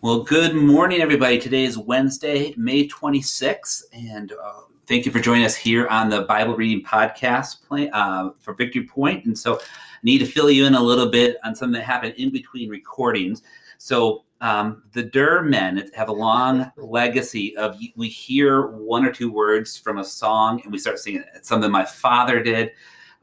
Well, 0.00 0.22
good 0.22 0.54
morning, 0.54 1.00
everybody. 1.00 1.40
Today 1.40 1.64
is 1.64 1.76
Wednesday, 1.76 2.54
May 2.56 2.86
26th, 2.86 3.82
and 3.92 4.30
uh, 4.30 4.60
thank 4.86 5.04
you 5.04 5.10
for 5.10 5.18
joining 5.18 5.44
us 5.44 5.56
here 5.56 5.88
on 5.88 6.08
the 6.08 6.22
Bible 6.22 6.54
Reading 6.54 6.84
Podcast 6.84 7.66
play, 7.66 7.90
uh, 7.90 8.30
for 8.38 8.54
Victory 8.54 8.84
Point. 8.84 9.24
And 9.24 9.36
so, 9.36 9.56
I 9.56 9.60
need 10.04 10.18
to 10.18 10.24
fill 10.24 10.52
you 10.52 10.66
in 10.66 10.76
a 10.76 10.80
little 10.80 11.10
bit 11.10 11.38
on 11.42 11.56
something 11.56 11.72
that 11.72 11.84
happened 11.84 12.14
in 12.16 12.30
between 12.30 12.70
recordings. 12.70 13.42
So, 13.78 14.22
um, 14.40 14.84
the 14.92 15.02
Durr 15.02 15.42
men 15.42 15.90
have 15.96 16.10
a 16.10 16.12
long 16.12 16.70
legacy 16.76 17.56
of 17.56 17.76
we 17.96 18.08
hear 18.08 18.68
one 18.68 19.04
or 19.04 19.10
two 19.10 19.32
words 19.32 19.76
from 19.76 19.98
a 19.98 20.04
song 20.04 20.60
and 20.62 20.70
we 20.70 20.78
start 20.78 21.00
singing 21.00 21.22
it. 21.22 21.28
It's 21.34 21.48
something 21.48 21.72
my 21.72 21.84
father 21.84 22.40
did 22.40 22.70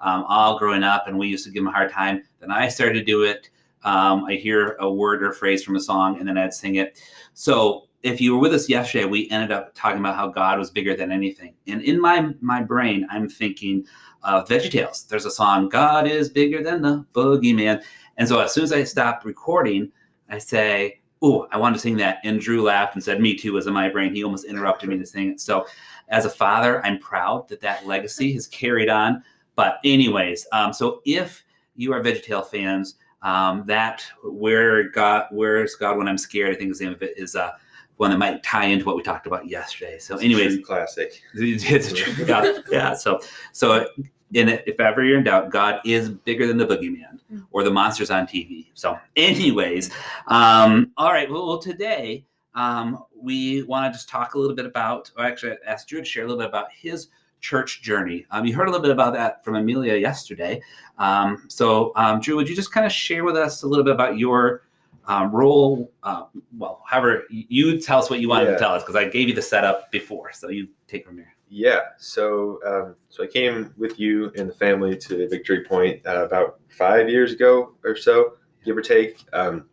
um, 0.02 0.26
all 0.28 0.60
growing 0.60 0.84
up, 0.84 1.07
and 1.07 1.18
we 1.18 1.28
used 1.28 1.46
to 1.46 1.52
give 1.52 1.62
him 1.62 1.68
a 1.68 1.71
hard 1.71 1.89
time. 1.89 2.23
Then 2.42 2.52
I 2.52 2.68
started 2.68 2.96
to 2.96 3.05
do 3.05 3.23
it. 3.23 3.50
Um, 3.86 4.26
I 4.26 4.34
hear 4.34 4.76
a 4.80 4.92
word 4.92 5.24
or 5.24 5.32
phrase 5.32 5.64
from 5.64 5.76
a 5.76 5.80
song, 5.80 6.20
and 6.20 6.28
then 6.28 6.38
I'd 6.38 6.54
sing 6.54 6.76
it. 6.76 7.00
So 7.34 7.88
if 8.04 8.20
you 8.20 8.34
were 8.34 8.40
with 8.40 8.54
us 8.54 8.68
yesterday, 8.68 9.05
we 9.05 9.30
ended 9.30 9.52
up 9.52 9.73
talking 9.73 10.00
about 10.00 10.16
how 10.16 10.28
God 10.28 10.59
was 10.59 10.70
bigger 10.70 10.96
than 10.96 11.12
anything. 11.12 11.54
And 11.68 11.82
in 11.82 12.00
my 12.02 12.34
my 12.42 12.62
brain, 12.62 13.08
I'm 13.09 13.30
thinking 13.30 13.86
of 14.23 14.48
VeggieTales. 14.48 15.08
There's 15.08 15.26
a 15.26 15.32
song, 15.32 15.70
God 15.70 16.08
is 16.08 16.30
bigger 16.30 16.64
than 16.64 16.82
the 16.82 17.06
boogeyman. 17.14 17.82
And 18.18 18.28
so 18.28 18.40
as 18.40 18.54
soon 18.54 18.64
as 18.64 18.73
I 18.73 18.84
stop 18.84 19.23
recording, 19.23 19.92
I 20.30 20.40
say, 20.40 21.02
Oh, 21.22 21.48
I 21.52 21.58
wanted 21.58 21.76
to 21.76 21.81
sing 21.81 21.98
that. 21.98 22.20
And 22.23 22.40
Drew 22.40 22.62
laughed 22.62 22.95
and 22.95 23.04
said, 23.04 23.22
Me 23.22 23.36
too, 23.36 23.54
was 23.54 23.67
in 23.67 23.73
my 23.73 23.90
brain. 23.90 24.14
He 24.14 24.23
almost 24.23 24.45
interrupted 24.45 24.90
me 24.90 24.98
to 24.98 25.06
sing 25.06 25.31
it. 25.31 25.40
So 25.40 25.66
as 26.09 26.26
a 26.26 26.30
father, 26.30 26.86
I'm 26.86 27.00
proud 27.00 27.48
that 27.50 27.62
that 27.62 27.88
legacy 27.88 28.34
has 28.34 28.48
carried 28.48 28.90
on. 28.90 29.23
But, 29.56 29.80
anyways, 29.84 30.45
um, 30.52 30.73
so 30.73 31.02
if 31.06 31.44
you 31.76 31.94
are 31.94 32.02
VeggieTale 32.02 32.45
fans, 32.45 32.95
um, 33.26 33.64
that 33.66 34.06
where 34.24 34.84
God, 34.90 35.26
where's 35.32 35.76
God 35.76 35.98
when 35.98 36.08
I'm 36.08 36.18
scared? 36.18 36.56
I 36.56 36.58
think 36.58 36.78
the 36.78 36.84
name 36.84 36.94
of 36.94 37.02
it 37.02 37.18
is 37.18 37.36
uh, 37.36 37.54
one 37.98 38.12
that 38.12 38.18
might 38.18 38.44
tie 38.44 38.66
into 38.66 38.86
what 38.86 38.96
we 38.96 39.02
talked 39.02 39.26
about 39.26 39.48
yesterday. 39.48 39.98
So, 39.98 40.17
anyways, 40.17 40.64
classic. 40.66 41.22
It's 41.34 41.92
a 41.92 41.95
true, 41.95 42.26
yeah, 42.26 42.59
yeah. 42.70 42.94
So, 42.94 43.20
so 43.52 43.88
in 44.34 44.48
it, 44.50 44.64
if 44.67 44.80
ever 44.80 45.04
you're 45.04 45.17
in 45.17 45.23
doubt, 45.23 45.50
God 45.50 45.82
is 45.86 46.09
bigger 46.09 46.45
than 46.45 46.58
the 46.58 46.67
boogeyman 46.67 47.20
or 47.52 47.64
the 47.64 47.72
monsters 47.72 48.12
on 48.12 48.28
TV. 48.28 48.67
So, 48.76 48.98
anyways, 49.16 49.92
um, 50.28 50.92
all 50.95 51.12
right. 51.12 51.30
Well, 51.30 51.48
well 51.48 51.58
today 51.58 52.28
um, 52.54 53.06
we 53.20 53.64
want 53.64 53.92
to 53.92 53.98
just 53.98 54.08
talk 54.08 54.36
a 54.36 54.39
little 54.39 54.56
bit 54.56 54.67
about, 54.67 55.10
or 55.17 55.26
actually, 55.26 55.54
I 55.54 55.72
asked 55.72 55.88
Drew 55.88 56.00
to 56.00 56.06
share 56.06 56.26
a 56.26 56.28
little 56.28 56.42
bit 56.42 56.50
about 56.50 56.67
his 56.72 57.08
church 57.46 57.84
journey. 57.84 58.26
Um, 58.32 58.44
you 58.46 58.56
heard 58.56 58.68
a 58.68 58.72
little 58.72 58.82
bit 58.82 58.92
about 58.92 59.14
that 59.14 59.46
from 59.46 59.56
Amelia 59.56 59.96
yesterday. 59.96 60.60
Um, 60.98 61.46
so, 61.48 61.92
um, 61.96 62.20
Drew, 62.20 62.36
would 62.38 62.50
you 62.50 62.56
just 62.56 62.72
kind 62.72 62.88
of 62.88 62.92
share 62.92 63.24
with 63.24 63.38
us 63.38 63.62
a 63.62 63.68
little 63.68 63.86
bit 63.86 63.94
about 63.94 64.18
your 64.18 64.64
um, 65.06 65.32
role? 65.32 65.92
Uh, 66.02 66.23
well, 66.58 66.82
however, 66.88 67.26
you 67.30 67.80
tell 67.80 68.00
us 68.00 68.10
what 68.10 68.20
you 68.20 68.28
wanted 68.28 68.46
yeah. 68.46 68.54
to 68.54 68.58
tell 68.58 68.72
us 68.72 68.82
because 68.82 68.96
I 68.96 69.08
gave 69.08 69.30
you 69.30 69.36
the 69.36 69.44
setup 69.44 69.92
before. 69.92 70.32
So 70.32 70.50
you 70.50 70.68
take 70.88 71.06
from 71.06 71.18
here. 71.18 71.36
Yeah. 71.48 71.82
So, 72.00 72.60
um, 72.66 72.96
so 73.10 73.23
I 73.23 73.28
came 73.28 73.72
with 73.78 74.00
you 74.00 74.32
and 74.36 74.50
the 74.50 74.54
family 74.56 74.98
to 74.98 75.30
Victory 75.30 75.64
Point 75.64 76.04
uh, 76.08 76.26
about 76.26 76.60
five 76.70 77.08
years 77.08 77.32
ago 77.32 77.76
or 77.84 77.96
so, 77.96 78.38
give 78.66 78.76
or 78.76 78.82
take. 78.82 79.23
Um, 79.34 79.70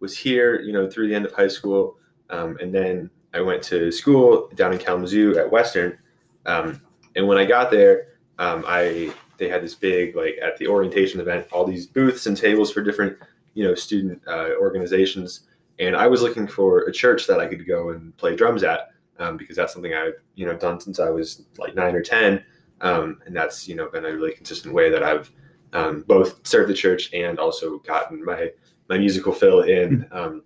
was 0.00 0.14
here, 0.14 0.60
you 0.60 0.74
know, 0.74 0.90
through 0.90 1.08
the 1.08 1.14
end 1.14 1.24
of 1.24 1.32
high 1.32 1.48
school, 1.48 1.96
and 2.28 2.74
then 2.74 3.08
I 3.32 3.40
went 3.40 3.62
to 3.64 3.90
school 3.90 4.50
down 4.54 4.74
in 4.74 4.78
Kalamazoo 4.78 5.38
at 5.38 5.50
Western. 5.50 5.96
Um, 6.44 6.82
and 7.16 7.26
when 7.26 7.38
I 7.38 7.44
got 7.44 7.70
there, 7.70 8.08
um, 8.38 8.64
I 8.66 9.12
they 9.38 9.48
had 9.48 9.62
this 9.62 9.74
big 9.74 10.14
like 10.14 10.36
at 10.42 10.56
the 10.58 10.68
orientation 10.68 11.20
event, 11.20 11.46
all 11.50 11.64
these 11.64 11.86
booths 11.86 12.26
and 12.26 12.36
tables 12.36 12.72
for 12.72 12.82
different 12.82 13.18
you 13.54 13.64
know 13.64 13.74
student 13.74 14.22
uh, 14.28 14.50
organizations. 14.60 15.40
And 15.78 15.96
I 15.96 16.06
was 16.06 16.22
looking 16.22 16.46
for 16.46 16.80
a 16.80 16.92
church 16.92 17.26
that 17.26 17.40
I 17.40 17.46
could 17.46 17.66
go 17.66 17.90
and 17.90 18.16
play 18.16 18.36
drums 18.36 18.62
at 18.62 18.90
um, 19.18 19.36
because 19.36 19.56
that's 19.56 19.72
something 19.72 19.94
I've 19.94 20.14
you 20.34 20.46
know 20.46 20.56
done 20.56 20.78
since 20.78 21.00
I 21.00 21.10
was 21.10 21.42
like 21.58 21.74
nine 21.74 21.94
or 21.94 22.02
ten, 22.02 22.44
um, 22.82 23.20
and 23.26 23.34
that's 23.34 23.66
you 23.66 23.74
know 23.74 23.88
been 23.88 24.04
a 24.04 24.12
really 24.12 24.32
consistent 24.32 24.74
way 24.74 24.90
that 24.90 25.02
I've 25.02 25.30
um, 25.72 26.04
both 26.06 26.46
served 26.46 26.70
the 26.70 26.74
church 26.74 27.12
and 27.12 27.38
also 27.38 27.78
gotten 27.80 28.24
my 28.24 28.50
my 28.88 28.98
musical 28.98 29.32
fill 29.32 29.62
in 29.62 30.02
hmm. 30.02 30.16
um, 30.16 30.42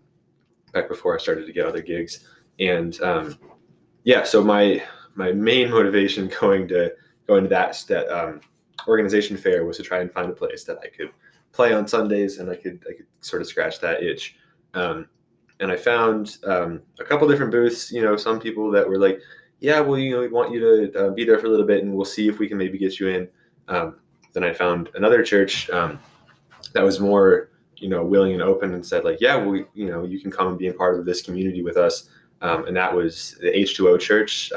back 0.72 0.88
before 0.88 1.14
I 1.14 1.19
started 1.19 1.47
to 1.47 1.53
get 1.53 1.66
other 1.66 1.82
gigs. 1.82 2.25
And 2.59 3.00
um, 3.03 3.38
yeah, 4.04 4.22
so 4.22 4.42
my 4.42 4.82
my 5.20 5.32
main 5.32 5.70
motivation 5.70 6.31
going 6.41 6.66
to 6.69 6.92
going 7.26 7.44
to 7.44 7.48
that 7.50 7.84
that 7.88 8.08
um, 8.08 8.41
organization 8.88 9.36
fair 9.36 9.64
was 9.64 9.76
to 9.76 9.82
try 9.82 10.00
and 10.00 10.10
find 10.10 10.31
a 10.31 10.34
place 10.34 10.64
that 10.64 10.78
I 10.82 10.88
could 10.88 11.10
play 11.53 11.72
on 11.72 11.86
Sundays 11.86 12.38
and 12.38 12.50
I 12.50 12.56
could 12.56 12.82
I 12.88 12.94
could 12.94 13.06
sort 13.20 13.42
of 13.42 13.48
scratch 13.48 13.80
that 13.80 14.03
itch. 14.03 14.36
Um, 14.75 15.06
and 15.60 15.70
I 15.70 15.76
found 15.76 16.38
um, 16.44 16.80
a 16.98 17.04
couple 17.04 17.28
different 17.28 17.53
booths. 17.53 17.92
You 17.92 18.03
know, 18.03 18.16
some 18.16 18.41
people 18.41 18.70
that 18.70 18.88
were 18.88 18.98
like, 18.98 19.20
"Yeah, 19.60 19.80
well, 19.80 19.98
you 19.98 20.12
know, 20.12 20.20
we 20.20 20.28
want 20.28 20.53
you 20.53 20.60
to 20.60 21.06
uh, 21.06 21.10
be 21.10 21.25
there 21.25 21.38
for 21.38 21.47
a 21.47 21.50
little 21.50 21.66
bit, 21.66 21.82
and 21.82 21.92
we'll 21.92 22.06
see 22.06 22.28
if 22.28 22.38
we 22.38 22.48
can 22.48 22.56
maybe 22.56 22.78
get 22.78 22.98
you 22.98 23.09
in." 23.09 23.28
Um, 23.69 23.97
then 24.32 24.42
I 24.42 24.54
found 24.54 24.88
another 24.94 25.22
church 25.22 25.69
um, 25.70 25.98
that 26.72 26.82
was 26.82 26.98
more, 26.98 27.50
you 27.76 27.88
know, 27.88 28.03
willing 28.04 28.32
and 28.32 28.42
open 28.42 28.72
and 28.72 28.84
said, 28.84 29.04
like, 29.04 29.19
"Yeah, 29.20 29.36
well, 29.36 29.62
you 29.75 29.86
know, 29.91 30.03
you 30.04 30.19
can 30.19 30.30
come 30.30 30.48
and 30.48 30.59
be 30.59 30.69
a 30.69 30.72
part 30.72 30.98
of 30.98 31.04
this 31.04 31.20
community 31.20 31.62
with 31.62 31.76
us." 31.76 32.09
Um, 32.41 32.66
and 32.66 32.76
that 32.76 32.94
was 32.94 33.36
the 33.42 33.48
H2O 33.48 34.00
Church. 34.00 34.50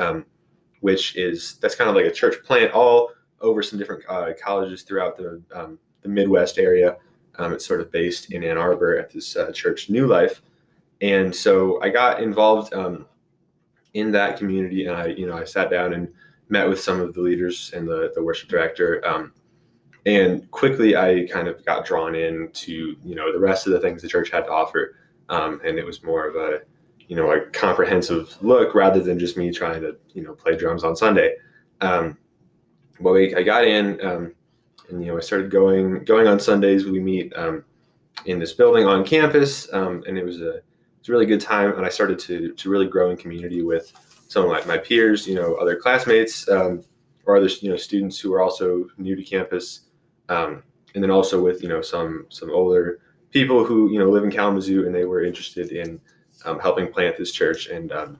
Which 0.83 1.15
is 1.15 1.55
that's 1.61 1.75
kind 1.75 1.89
of 1.89 1.95
like 1.95 2.05
a 2.05 2.11
church 2.11 2.43
plant 2.43 2.73
all 2.73 3.11
over 3.39 3.63
some 3.63 3.79
different 3.79 4.03
uh, 4.09 4.33
colleges 4.37 4.83
throughout 4.83 5.15
the 5.15 5.41
um, 5.55 5.79
the 6.01 6.09
Midwest 6.09 6.59
area. 6.59 6.97
Um, 7.37 7.53
it's 7.53 7.65
sort 7.65 7.79
of 7.79 7.89
based 7.89 8.33
in 8.33 8.43
Ann 8.43 8.57
Arbor 8.57 8.97
at 8.97 9.09
this 9.09 9.37
uh, 9.37 9.49
church, 9.53 9.89
New 9.89 10.07
Life, 10.07 10.41
and 10.99 11.33
so 11.33 11.81
I 11.81 11.87
got 11.87 12.21
involved 12.21 12.73
um, 12.73 13.05
in 13.93 14.11
that 14.11 14.37
community, 14.37 14.85
and 14.85 14.93
I 14.93 15.05
you 15.07 15.25
know 15.25 15.37
I 15.37 15.45
sat 15.45 15.69
down 15.69 15.93
and 15.93 16.09
met 16.49 16.67
with 16.67 16.81
some 16.81 16.99
of 16.99 17.13
the 17.13 17.21
leaders 17.21 17.71
and 17.73 17.87
the 17.87 18.11
the 18.13 18.21
worship 18.21 18.49
director. 18.49 19.01
Um, 19.07 19.31
and 20.05 20.51
quickly, 20.51 20.97
I 20.97 21.29
kind 21.31 21.47
of 21.47 21.63
got 21.63 21.85
drawn 21.85 22.13
into 22.13 22.97
you 23.05 23.15
know 23.15 23.31
the 23.31 23.39
rest 23.39 23.67
of 23.67 23.71
the 23.71 23.79
things 23.79 24.01
the 24.01 24.09
church 24.09 24.31
had 24.31 24.47
to 24.47 24.51
offer, 24.51 24.97
um, 25.29 25.61
and 25.63 25.79
it 25.79 25.85
was 25.85 26.03
more 26.03 26.27
of 26.27 26.35
a 26.35 26.63
you 27.07 27.15
know 27.15 27.31
a 27.31 27.41
comprehensive 27.51 28.35
look 28.41 28.75
rather 28.75 29.01
than 29.01 29.19
just 29.19 29.37
me 29.37 29.51
trying 29.51 29.81
to 29.81 29.97
you 30.13 30.23
know 30.23 30.33
play 30.33 30.55
drums 30.55 30.83
on 30.83 30.95
Sunday. 30.95 31.35
Um, 31.81 32.17
well, 32.99 33.13
we, 33.15 33.35
I 33.35 33.43
got 33.43 33.65
in, 33.65 33.99
um, 34.05 34.33
and 34.89 35.01
you 35.01 35.07
know 35.07 35.17
I 35.17 35.21
started 35.21 35.51
going 35.51 36.03
going 36.05 36.27
on 36.27 36.39
Sundays. 36.39 36.85
We 36.85 36.99
meet 36.99 37.33
um, 37.35 37.63
in 38.25 38.39
this 38.39 38.53
building 38.53 38.85
on 38.85 39.03
campus, 39.03 39.71
um, 39.73 40.03
and 40.07 40.17
it 40.17 40.25
was 40.25 40.41
a 40.41 40.61
it's 40.99 41.09
a 41.09 41.11
really 41.11 41.25
good 41.25 41.41
time. 41.41 41.73
And 41.75 41.85
I 41.85 41.89
started 41.89 42.19
to 42.19 42.53
to 42.53 42.69
really 42.69 42.87
grow 42.87 43.09
in 43.09 43.17
community 43.17 43.61
with 43.61 43.91
some 44.27 44.45
of 44.45 44.49
my, 44.49 44.63
my 44.65 44.77
peers, 44.77 45.27
you 45.27 45.35
know, 45.35 45.55
other 45.55 45.75
classmates, 45.75 46.49
um, 46.49 46.83
or 47.25 47.37
other 47.37 47.47
you 47.47 47.69
know 47.69 47.77
students 47.77 48.19
who 48.19 48.33
are 48.33 48.41
also 48.41 48.87
new 48.97 49.15
to 49.15 49.23
campus, 49.23 49.81
um, 50.29 50.63
and 50.95 51.03
then 51.03 51.11
also 51.11 51.41
with 51.41 51.61
you 51.61 51.69
know 51.69 51.81
some 51.81 52.25
some 52.29 52.49
older 52.51 52.99
people 53.31 53.65
who 53.65 53.91
you 53.91 53.99
know 53.99 54.09
live 54.09 54.23
in 54.23 54.31
Kalamazoo 54.31 54.85
and 54.85 54.93
they 54.93 55.05
were 55.05 55.23
interested 55.23 55.71
in 55.71 55.99
um, 56.45 56.59
helping 56.59 56.91
plant 56.91 57.17
this 57.17 57.31
church 57.31 57.67
and 57.67 57.91
um, 57.91 58.19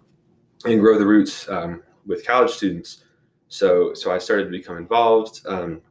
and 0.66 0.80
grow 0.80 0.98
the 0.98 1.06
roots 1.06 1.48
um, 1.50 1.84
with 2.06 2.26
college 2.26 2.52
students. 2.52 3.04
So 3.48 3.94
so 3.94 4.12
I 4.12 4.18
started 4.18 4.46
to 4.46 4.50
become 4.50 4.78
involved. 4.78 5.42
Um, 5.48 5.82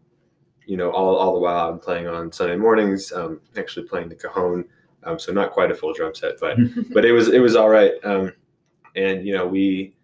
you 0.67 0.77
know, 0.77 0.91
all, 0.91 1.17
all 1.17 1.35
the 1.35 1.41
while 1.41 1.71
I'm 1.71 1.81
playing 1.81 2.07
on 2.07 2.31
Sunday 2.31 2.57
mornings, 2.57 3.13
um, 3.13 3.41
actually 3.57 3.87
playing 3.89 4.09
the 4.09 4.15
cajon. 4.15 4.65
Um, 5.05 5.19
so 5.19 5.33
not 5.33 5.51
quite 5.51 5.73
a 5.73 5.75
full 5.75 5.93
drum 5.93 6.15
set, 6.15 6.39
but 6.41 6.57
but 6.93 7.05
it 7.05 7.13
was 7.13 7.29
it 7.29 7.41
was 7.41 7.57
all 7.57 7.69
right. 7.69 7.93
and 8.05 9.27
you 9.27 9.35
know 9.35 9.47
we 9.47 9.95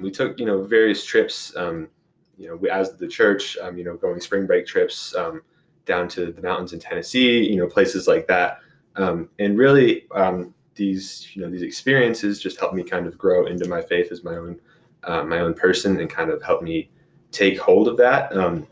we 0.00 0.10
took 0.10 0.38
you 0.38 0.46
know 0.46 0.62
various 0.62 1.04
trips. 1.04 1.52
you 2.38 2.48
know, 2.48 2.56
we, 2.56 2.70
as 2.70 2.96
the 2.96 3.06
church, 3.06 3.56
you 3.74 3.84
know, 3.84 3.96
going 3.96 4.20
spring 4.20 4.46
break 4.46 4.66
trips 4.66 5.14
down 5.84 6.08
to 6.08 6.32
the 6.32 6.42
mountains 6.42 6.72
in 6.72 6.80
Tennessee, 6.80 7.48
you 7.48 7.56
know, 7.56 7.66
places 7.66 8.06
like 8.06 8.26
that. 8.28 8.58
Um, 8.96 9.28
and 9.38 9.58
really, 9.58 10.06
um, 10.14 10.54
these 10.74 11.28
you 11.34 11.42
know 11.42 11.50
these 11.50 11.62
experiences 11.62 12.40
just 12.40 12.58
helped 12.58 12.74
me 12.74 12.82
kind 12.82 13.06
of 13.06 13.18
grow 13.18 13.46
into 13.46 13.68
my 13.68 13.82
faith 13.82 14.10
as 14.10 14.24
my 14.24 14.36
own 14.36 14.58
uh, 15.04 15.22
my 15.24 15.40
own 15.40 15.54
person 15.54 16.00
and 16.00 16.08
kind 16.08 16.30
of 16.30 16.42
help 16.42 16.62
me 16.62 16.90
take 17.30 17.58
hold 17.58 17.88
of 17.88 17.96
that 17.96 18.34
um, 18.36 18.66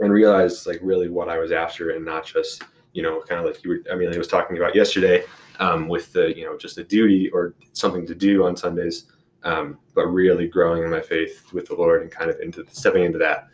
and 0.00 0.12
realize 0.12 0.66
like 0.66 0.78
really 0.82 1.08
what 1.08 1.28
I 1.28 1.38
was 1.38 1.52
after 1.52 1.90
and 1.90 2.04
not 2.04 2.24
just 2.24 2.62
you 2.92 3.02
know 3.02 3.20
kind 3.20 3.40
of 3.40 3.46
like 3.46 3.62
you 3.64 3.70
were 3.70 3.92
Amelia 3.92 4.18
was 4.18 4.28
talking 4.28 4.56
about 4.56 4.74
yesterday 4.74 5.24
um, 5.58 5.88
with 5.88 6.12
the 6.12 6.36
you 6.36 6.44
know 6.44 6.56
just 6.56 6.78
a 6.78 6.84
duty 6.84 7.30
or 7.30 7.54
something 7.72 8.06
to 8.06 8.14
do 8.14 8.44
on 8.46 8.56
Sundays 8.56 9.06
um, 9.46 9.78
but 9.94 10.06
really 10.06 10.48
growing 10.48 10.82
in 10.82 10.90
my 10.90 11.00
faith 11.00 11.52
with 11.52 11.66
the 11.66 11.74
Lord 11.74 12.02
and 12.02 12.10
kind 12.10 12.30
of 12.30 12.40
into 12.40 12.64
stepping 12.70 13.04
into 13.04 13.18
that. 13.18 13.46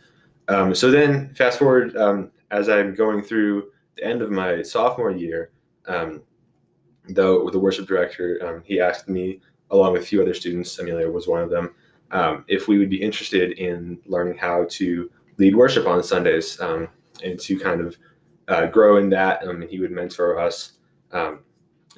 Um, 0.47 0.73
so 0.73 0.91
then 0.91 1.33
fast 1.35 1.59
forward 1.59 1.95
um, 1.95 2.31
as 2.51 2.67
I'm 2.67 2.95
going 2.95 3.21
through 3.21 3.69
the 3.95 4.03
end 4.03 4.21
of 4.21 4.31
my 4.31 4.61
sophomore 4.61 5.11
year. 5.11 5.51
Um, 5.87 6.23
though 7.09 7.49
the 7.49 7.59
worship 7.59 7.87
director, 7.87 8.39
um, 8.45 8.63
he 8.65 8.79
asked 8.79 9.09
me, 9.09 9.41
along 9.71 9.93
with 9.93 10.03
a 10.03 10.05
few 10.05 10.21
other 10.21 10.33
students, 10.33 10.77
Amelia 10.79 11.09
was 11.09 11.27
one 11.27 11.41
of 11.41 11.49
them, 11.49 11.73
um, 12.11 12.45
if 12.47 12.67
we 12.67 12.77
would 12.77 12.89
be 12.89 13.01
interested 13.01 13.53
in 13.53 13.99
learning 14.05 14.37
how 14.37 14.65
to 14.69 15.09
lead 15.37 15.55
worship 15.55 15.87
on 15.87 16.03
Sundays 16.03 16.59
um, 16.61 16.87
and 17.23 17.39
to 17.39 17.59
kind 17.59 17.81
of 17.81 17.97
uh, 18.47 18.67
grow 18.67 18.97
in 18.97 19.09
that. 19.09 19.45
Um, 19.47 19.61
he 19.67 19.79
would 19.79 19.91
mentor 19.91 20.39
us. 20.39 20.73
Um, 21.11 21.39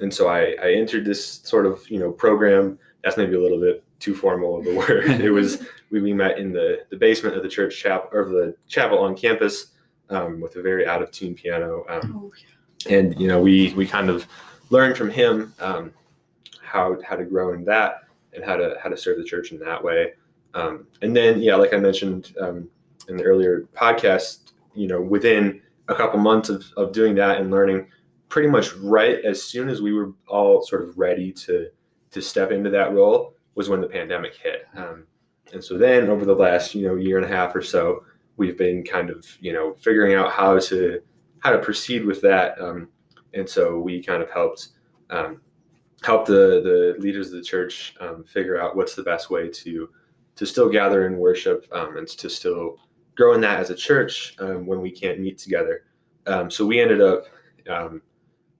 and 0.00 0.12
so 0.12 0.28
I, 0.28 0.56
I 0.62 0.72
entered 0.72 1.04
this 1.04 1.24
sort 1.24 1.66
of 1.66 1.88
you 1.90 1.98
know 1.98 2.10
program. 2.12 2.78
That's 3.02 3.16
maybe 3.16 3.34
a 3.34 3.40
little 3.40 3.60
bit 3.60 3.84
too 3.98 4.14
formal 4.14 4.58
of 4.58 4.66
a 4.66 4.74
word. 4.74 5.06
it 5.20 5.30
was 5.30 5.66
we, 5.90 6.00
we 6.00 6.12
met 6.12 6.38
in 6.38 6.52
the, 6.52 6.84
the 6.90 6.96
basement 6.96 7.36
of 7.36 7.42
the 7.42 7.48
church 7.48 7.78
chapel 7.78 8.08
or 8.12 8.24
the 8.26 8.56
chapel 8.68 8.98
on 8.98 9.16
campus 9.16 9.68
um, 10.10 10.40
with 10.40 10.56
a 10.56 10.62
very 10.62 10.86
out 10.86 11.02
of 11.02 11.10
tune 11.10 11.34
piano. 11.34 11.84
Um, 11.88 12.12
Oh, 12.16 12.32
yeah. 12.86 12.98
and 12.98 13.18
you 13.20 13.28
know 13.28 13.40
we 13.40 13.72
we 13.74 13.86
kind 13.86 14.08
of 14.10 14.26
learned 14.70 14.96
from 14.96 15.10
him 15.10 15.54
um, 15.58 15.92
how 16.62 16.96
how 17.02 17.16
to 17.16 17.24
grow 17.24 17.52
in 17.52 17.64
that 17.64 18.02
and 18.32 18.44
how 18.44 18.56
to 18.56 18.76
how 18.82 18.88
to 18.88 18.96
serve 18.96 19.18
the 19.18 19.24
church 19.24 19.52
in 19.52 19.58
that 19.60 19.82
way. 19.82 20.12
Um, 20.54 20.86
and 21.02 21.16
then 21.16 21.40
yeah, 21.40 21.56
like 21.56 21.74
I 21.74 21.78
mentioned 21.78 22.34
um, 22.40 22.68
in 23.08 23.16
the 23.16 23.24
earlier 23.24 23.68
podcast, 23.74 24.52
you 24.74 24.88
know, 24.88 25.00
within 25.00 25.60
a 25.88 25.94
couple 25.94 26.18
months 26.18 26.48
of, 26.48 26.64
of 26.76 26.92
doing 26.92 27.14
that 27.16 27.40
and 27.40 27.50
learning, 27.50 27.86
pretty 28.28 28.48
much 28.48 28.74
right 28.74 29.24
as 29.24 29.42
soon 29.42 29.68
as 29.68 29.80
we 29.80 29.92
were 29.92 30.12
all 30.28 30.62
sort 30.62 30.82
of 30.82 30.98
ready 30.98 31.32
to 31.32 31.68
to 32.10 32.22
step 32.22 32.50
into 32.50 32.70
that 32.70 32.92
role 32.92 33.34
was 33.54 33.68
when 33.68 33.80
the 33.80 33.86
pandemic 33.86 34.34
hit. 34.34 34.66
Um, 34.74 35.04
and 35.52 35.62
so 35.62 35.78
then 35.78 36.08
over 36.08 36.24
the 36.24 36.34
last 36.34 36.74
you 36.74 36.86
know 36.86 36.96
year 36.96 37.16
and 37.18 37.26
a 37.26 37.34
half 37.34 37.54
or 37.54 37.62
so, 37.62 38.04
we've 38.36 38.58
been 38.58 38.82
kind 38.84 39.10
of 39.10 39.26
you 39.40 39.52
know 39.52 39.74
figuring 39.74 40.14
out 40.14 40.32
how 40.32 40.58
to 40.58 41.00
how 41.40 41.50
to 41.50 41.58
proceed 41.58 42.04
with 42.04 42.20
that. 42.22 42.60
Um, 42.60 42.88
and 43.36 43.48
so 43.48 43.78
we 43.78 44.02
kind 44.02 44.22
of 44.22 44.30
helped 44.30 44.68
um, 45.10 45.40
help 46.02 46.26
the 46.26 46.60
the 46.62 46.96
leaders 46.98 47.28
of 47.28 47.34
the 47.34 47.42
church 47.42 47.94
um, 48.00 48.24
figure 48.24 48.60
out 48.60 48.76
what's 48.76 48.94
the 48.94 49.02
best 49.02 49.30
way 49.30 49.48
to 49.48 49.88
to 50.34 50.46
still 50.46 50.68
gather 50.68 51.06
and 51.06 51.16
worship 51.16 51.66
um, 51.72 51.96
and 51.96 52.08
to 52.08 52.28
still 52.28 52.76
grow 53.16 53.34
in 53.34 53.40
that 53.40 53.60
as 53.60 53.70
a 53.70 53.74
church 53.74 54.34
um, 54.40 54.66
when 54.66 54.82
we 54.82 54.90
can't 54.90 55.20
meet 55.20 55.38
together. 55.38 55.84
Um, 56.26 56.50
so 56.50 56.66
we 56.66 56.80
ended 56.80 57.00
up 57.00 57.24
um, 57.70 58.02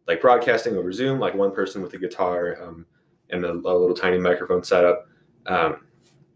like 0.08 0.22
broadcasting 0.22 0.76
over 0.76 0.90
Zoom, 0.92 1.18
like 1.18 1.34
one 1.34 1.52
person 1.52 1.82
with 1.82 1.92
a 1.92 1.98
guitar 1.98 2.52
and 3.30 3.44
a, 3.44 3.50
a 3.50 3.52
little 3.52 3.94
tiny 3.94 4.18
microphone 4.18 4.64
setup. 4.64 5.06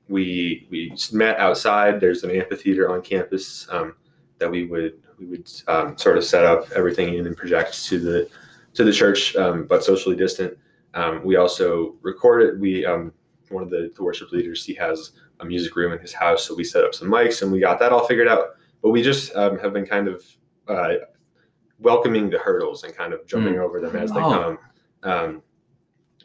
We 0.08 0.66
we 0.70 0.92
met 1.12 1.38
outside. 1.38 2.00
There's 2.00 2.24
an 2.24 2.32
amphitheater 2.32 2.90
on 2.90 3.00
campus 3.00 3.66
um, 3.70 3.94
that 4.40 4.50
we 4.50 4.64
would 4.66 4.94
we 5.18 5.26
would 5.26 5.48
um, 5.68 5.96
sort 5.96 6.18
of 6.18 6.24
set 6.24 6.44
up 6.44 6.68
everything 6.74 7.14
in 7.14 7.26
and 7.26 7.36
project 7.36 7.84
to 7.84 8.00
the 8.00 8.28
to 8.74 8.82
the 8.82 8.92
church, 8.92 9.36
um, 9.36 9.66
but 9.66 9.84
socially 9.84 10.16
distant. 10.16 10.56
Um, 10.94 11.22
we 11.24 11.36
also 11.36 11.94
recorded. 12.02 12.60
We 12.60 12.84
um, 12.84 13.12
one 13.50 13.62
of 13.62 13.70
the, 13.70 13.92
the 13.94 14.02
worship 14.02 14.32
leaders. 14.32 14.64
He 14.64 14.74
has 14.74 15.12
a 15.40 15.44
music 15.44 15.76
room 15.76 15.92
in 15.92 15.98
his 16.00 16.12
house, 16.12 16.44
so 16.46 16.54
we 16.54 16.64
set 16.64 16.84
up 16.84 16.94
some 16.94 17.08
mics 17.08 17.42
and 17.42 17.52
we 17.52 17.60
got 17.60 17.78
that 17.78 17.92
all 17.92 18.06
figured 18.06 18.28
out. 18.28 18.56
But 18.82 18.90
we 18.90 19.02
just 19.02 19.34
um, 19.36 19.58
have 19.58 19.72
been 19.72 19.86
kind 19.86 20.08
of 20.08 20.24
uh, 20.68 20.94
welcoming 21.78 22.30
the 22.30 22.38
hurdles 22.38 22.84
and 22.84 22.94
kind 22.96 23.12
of 23.12 23.26
jumping 23.26 23.58
over 23.58 23.80
them 23.80 23.94
as 23.96 24.10
they 24.12 24.20
Oh. 24.20 24.56
come. 25.02 25.10
Um, 25.12 25.42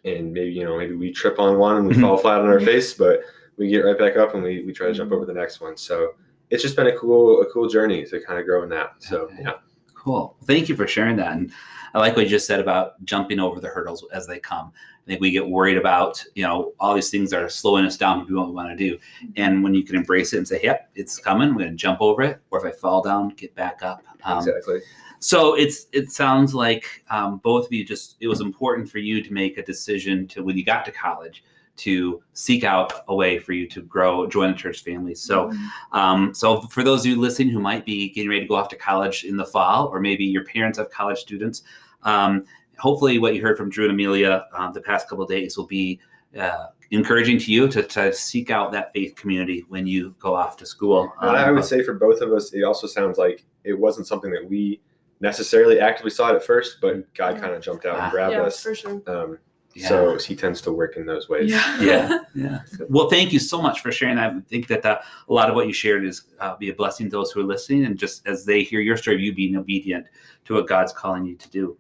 and 0.06 0.32
maybe 0.34 0.52
you 0.52 0.64
know 0.64 0.78
maybe 0.78 0.96
we 0.96 1.12
trip 1.12 1.40
on 1.40 1.58
one 1.58 1.78
and 1.78 1.88
we 1.88 1.96
Mhm. 1.96 2.02
fall 2.02 2.18
flat 2.18 2.40
on 2.42 2.48
our 2.48 2.60
face, 2.60 2.94
but 2.94 3.22
we 3.58 3.70
get 3.70 3.80
right 3.80 3.98
back 3.98 4.18
up 4.18 4.34
and 4.36 4.44
we, 4.44 4.64
we 4.64 4.72
try 4.74 4.88
to 4.88 4.94
jump 4.94 5.12
over 5.12 5.26
the 5.26 5.34
next 5.34 5.62
one. 5.62 5.76
So 5.78 6.14
it's 6.56 6.64
just 6.64 6.76
been 6.76 6.88
a 6.88 6.98
cool 6.98 7.42
a 7.42 7.46
cool 7.52 7.68
journey 7.70 8.06
to 8.06 8.20
kind 8.22 8.40
of 8.40 8.46
grow 8.46 8.64
in 8.64 8.70
that. 8.70 8.96
So 9.00 9.24
Okay. 9.24 9.44
yeah, 9.44 9.54
Cool. 9.94 10.36
Thank 10.46 10.70
you 10.70 10.76
for 10.76 10.88
sharing 10.88 11.16
that. 11.18 11.34
And 11.34 11.52
I 11.94 12.00
like 12.00 12.16
what 12.16 12.24
you 12.24 12.30
just 12.30 12.48
said 12.48 12.60
about 12.60 13.04
jumping 13.06 13.40
over 13.40 13.60
the 13.60 13.68
hurdles 13.68 14.06
as 14.14 14.26
they 14.28 14.40
come. 14.40 14.72
I 14.76 15.08
think 15.08 15.22
we 15.22 15.32
get 15.32 15.48
worried 15.48 15.78
about, 15.78 16.24
you 16.34 16.44
know, 16.44 16.74
all 16.80 16.96
these 16.96 17.10
things 17.12 17.32
are 17.34 17.48
slowing 17.50 17.86
us 17.86 17.96
down 17.98 18.20
to 18.22 18.26
do 18.28 18.36
what 18.38 18.48
we 18.48 18.54
want 18.54 18.70
to 18.70 18.76
do. 18.76 18.98
And 19.36 19.64
when 19.64 19.74
you 19.76 19.84
can 19.84 19.96
embrace 19.96 20.34
it 20.34 20.38
and 20.38 20.48
say, 20.48 20.60
yep, 20.64 20.90
it's 20.96 21.20
coming, 21.20 21.50
we're 21.50 21.60
going 21.62 21.72
to 21.72 21.76
jump 21.76 22.02
over 22.02 22.24
it. 22.24 22.40
Or 22.52 22.66
if 22.66 22.66
I 22.74 22.76
fall 22.76 23.02
down, 23.04 23.30
get 23.30 23.54
back 23.56 23.84
up. 23.84 24.04
Um, 24.24 24.40
exactly. 24.40 24.80
So 25.20 25.56
it's 25.56 25.88
it 25.92 26.12
sounds 26.12 26.54
like 26.54 27.04
um, 27.10 27.38
both 27.38 27.66
of 27.68 27.74
you 27.74 27.84
just 27.84 28.16
it 28.20 28.28
was 28.28 28.42
important 28.42 28.90
for 28.90 29.00
you 29.00 29.24
to 29.24 29.34
make 29.34 29.58
a 29.58 29.64
decision 29.64 30.28
to 30.30 30.44
when 30.44 30.58
you 30.58 30.64
got 30.66 30.86
to 30.86 30.92
college 30.92 31.44
to 31.78 32.22
seek 32.34 32.64
out 32.64 33.04
a 33.10 33.16
way 33.16 33.38
for 33.38 33.52
you 33.54 33.68
to 33.68 33.82
grow, 33.82 34.26
join 34.28 34.52
the 34.52 34.58
church 34.58 34.84
family. 34.84 35.16
So 35.16 35.52
um, 35.92 36.34
so 36.34 36.62
for 36.62 36.84
those 36.84 37.02
of 37.02 37.08
you 37.08 37.20
listening 37.20 37.50
who 37.50 37.60
might 37.60 37.86
be 37.86 38.10
getting 38.10 38.30
ready 38.30 38.42
to 38.42 38.48
go 38.48 38.56
off 38.56 38.70
to 38.70 38.76
college 38.76 39.24
in 39.26 39.36
the 39.38 39.46
fall, 39.46 39.88
or 39.88 40.00
maybe 40.00 40.24
your 40.24 40.46
parents 40.46 40.78
have 40.78 40.90
college 40.90 41.20
students, 41.20 41.64
um, 42.04 42.46
hopefully 42.78 43.20
what 43.20 43.36
you 43.36 43.42
heard 43.42 43.58
from 43.58 43.70
Drew 43.70 43.86
and 43.86 43.94
Amelia 43.94 44.46
uh, 44.56 44.72
the 44.72 44.82
past 44.82 45.10
couple 45.10 45.24
of 45.24 45.30
days 45.30 45.58
will 45.58 45.68
be 45.68 46.00
uh, 46.40 46.68
encouraging 46.92 47.40
to 47.40 47.52
you 47.52 47.68
to, 47.68 47.82
to 47.84 48.14
seek 48.14 48.52
out 48.52 48.72
that 48.72 48.94
faith 48.94 49.16
community 49.16 49.66
when 49.70 49.88
you 49.88 50.14
go 50.20 50.36
off 50.36 50.56
to 50.58 50.66
school. 50.66 51.12
And 51.22 51.36
I 51.36 51.50
Um, 51.50 51.56
would 51.56 51.66
say 51.66 51.84
for 51.84 51.94
both 51.94 52.22
of 52.22 52.32
us, 52.32 52.54
it 52.54 52.64
also 52.64 52.88
sounds 52.88 53.18
like 53.18 53.44
it 53.64 53.74
wasn't 53.74 54.08
something 54.08 54.32
that 54.32 54.48
we 54.48 54.80
necessarily 55.22 55.80
actively 55.80 56.12
saw 56.12 56.32
it 56.32 56.36
at 56.36 56.44
first, 56.44 56.78
but 56.82 57.12
God 57.14 57.36
Yeah. 57.36 57.42
kind 57.42 57.54
of 57.54 57.62
jumped 57.62 57.86
out 57.86 57.98
Ah. 57.98 58.04
and 58.04 58.12
grabbed 58.12 58.34
yeah, 58.34 58.42
us. 58.44 58.62
for 58.62 58.76
sure. 58.76 59.02
Um, 59.08 59.40
yeah. 59.76 59.88
So 59.88 60.18
he 60.18 60.36
tends 60.36 60.62
to 60.62 60.72
work 60.72 60.96
in 60.96 61.06
those 61.06 61.28
ways. 61.28 61.52
Yeah. 61.52 61.82
yeah 61.82 62.20
yeah 62.36 62.60
well 62.90 63.10
thank 63.10 63.34
you 63.34 63.40
so 63.40 63.62
much 63.62 63.82
for 63.82 63.92
sharing 63.92 64.16
that 64.16 64.34
i 64.34 64.40
think 64.42 64.68
that 64.68 64.86
uh, 64.86 65.00
a 65.30 65.34
lot 65.34 65.50
of 65.50 65.56
what 65.56 65.68
you 65.68 65.74
shared 65.74 66.06
is 66.06 66.24
uh, 66.40 66.56
be 66.56 66.70
a 66.70 66.74
blessing 66.74 67.08
to 67.08 67.12
those 67.12 67.32
who 67.32 67.42
are 67.42 67.46
listening 67.46 67.86
and 67.86 67.98
just 67.98 68.26
as 68.26 68.46
they 68.46 68.64
hear 68.64 68.80
your 68.80 68.98
story 68.98 69.22
you 69.22 69.34
being 69.34 69.56
obedient 69.56 70.06
to 70.46 70.54
what 70.56 70.68
god's 70.68 70.94
calling 70.94 71.26
you 71.26 71.36
to 71.36 71.50
do 71.50 71.78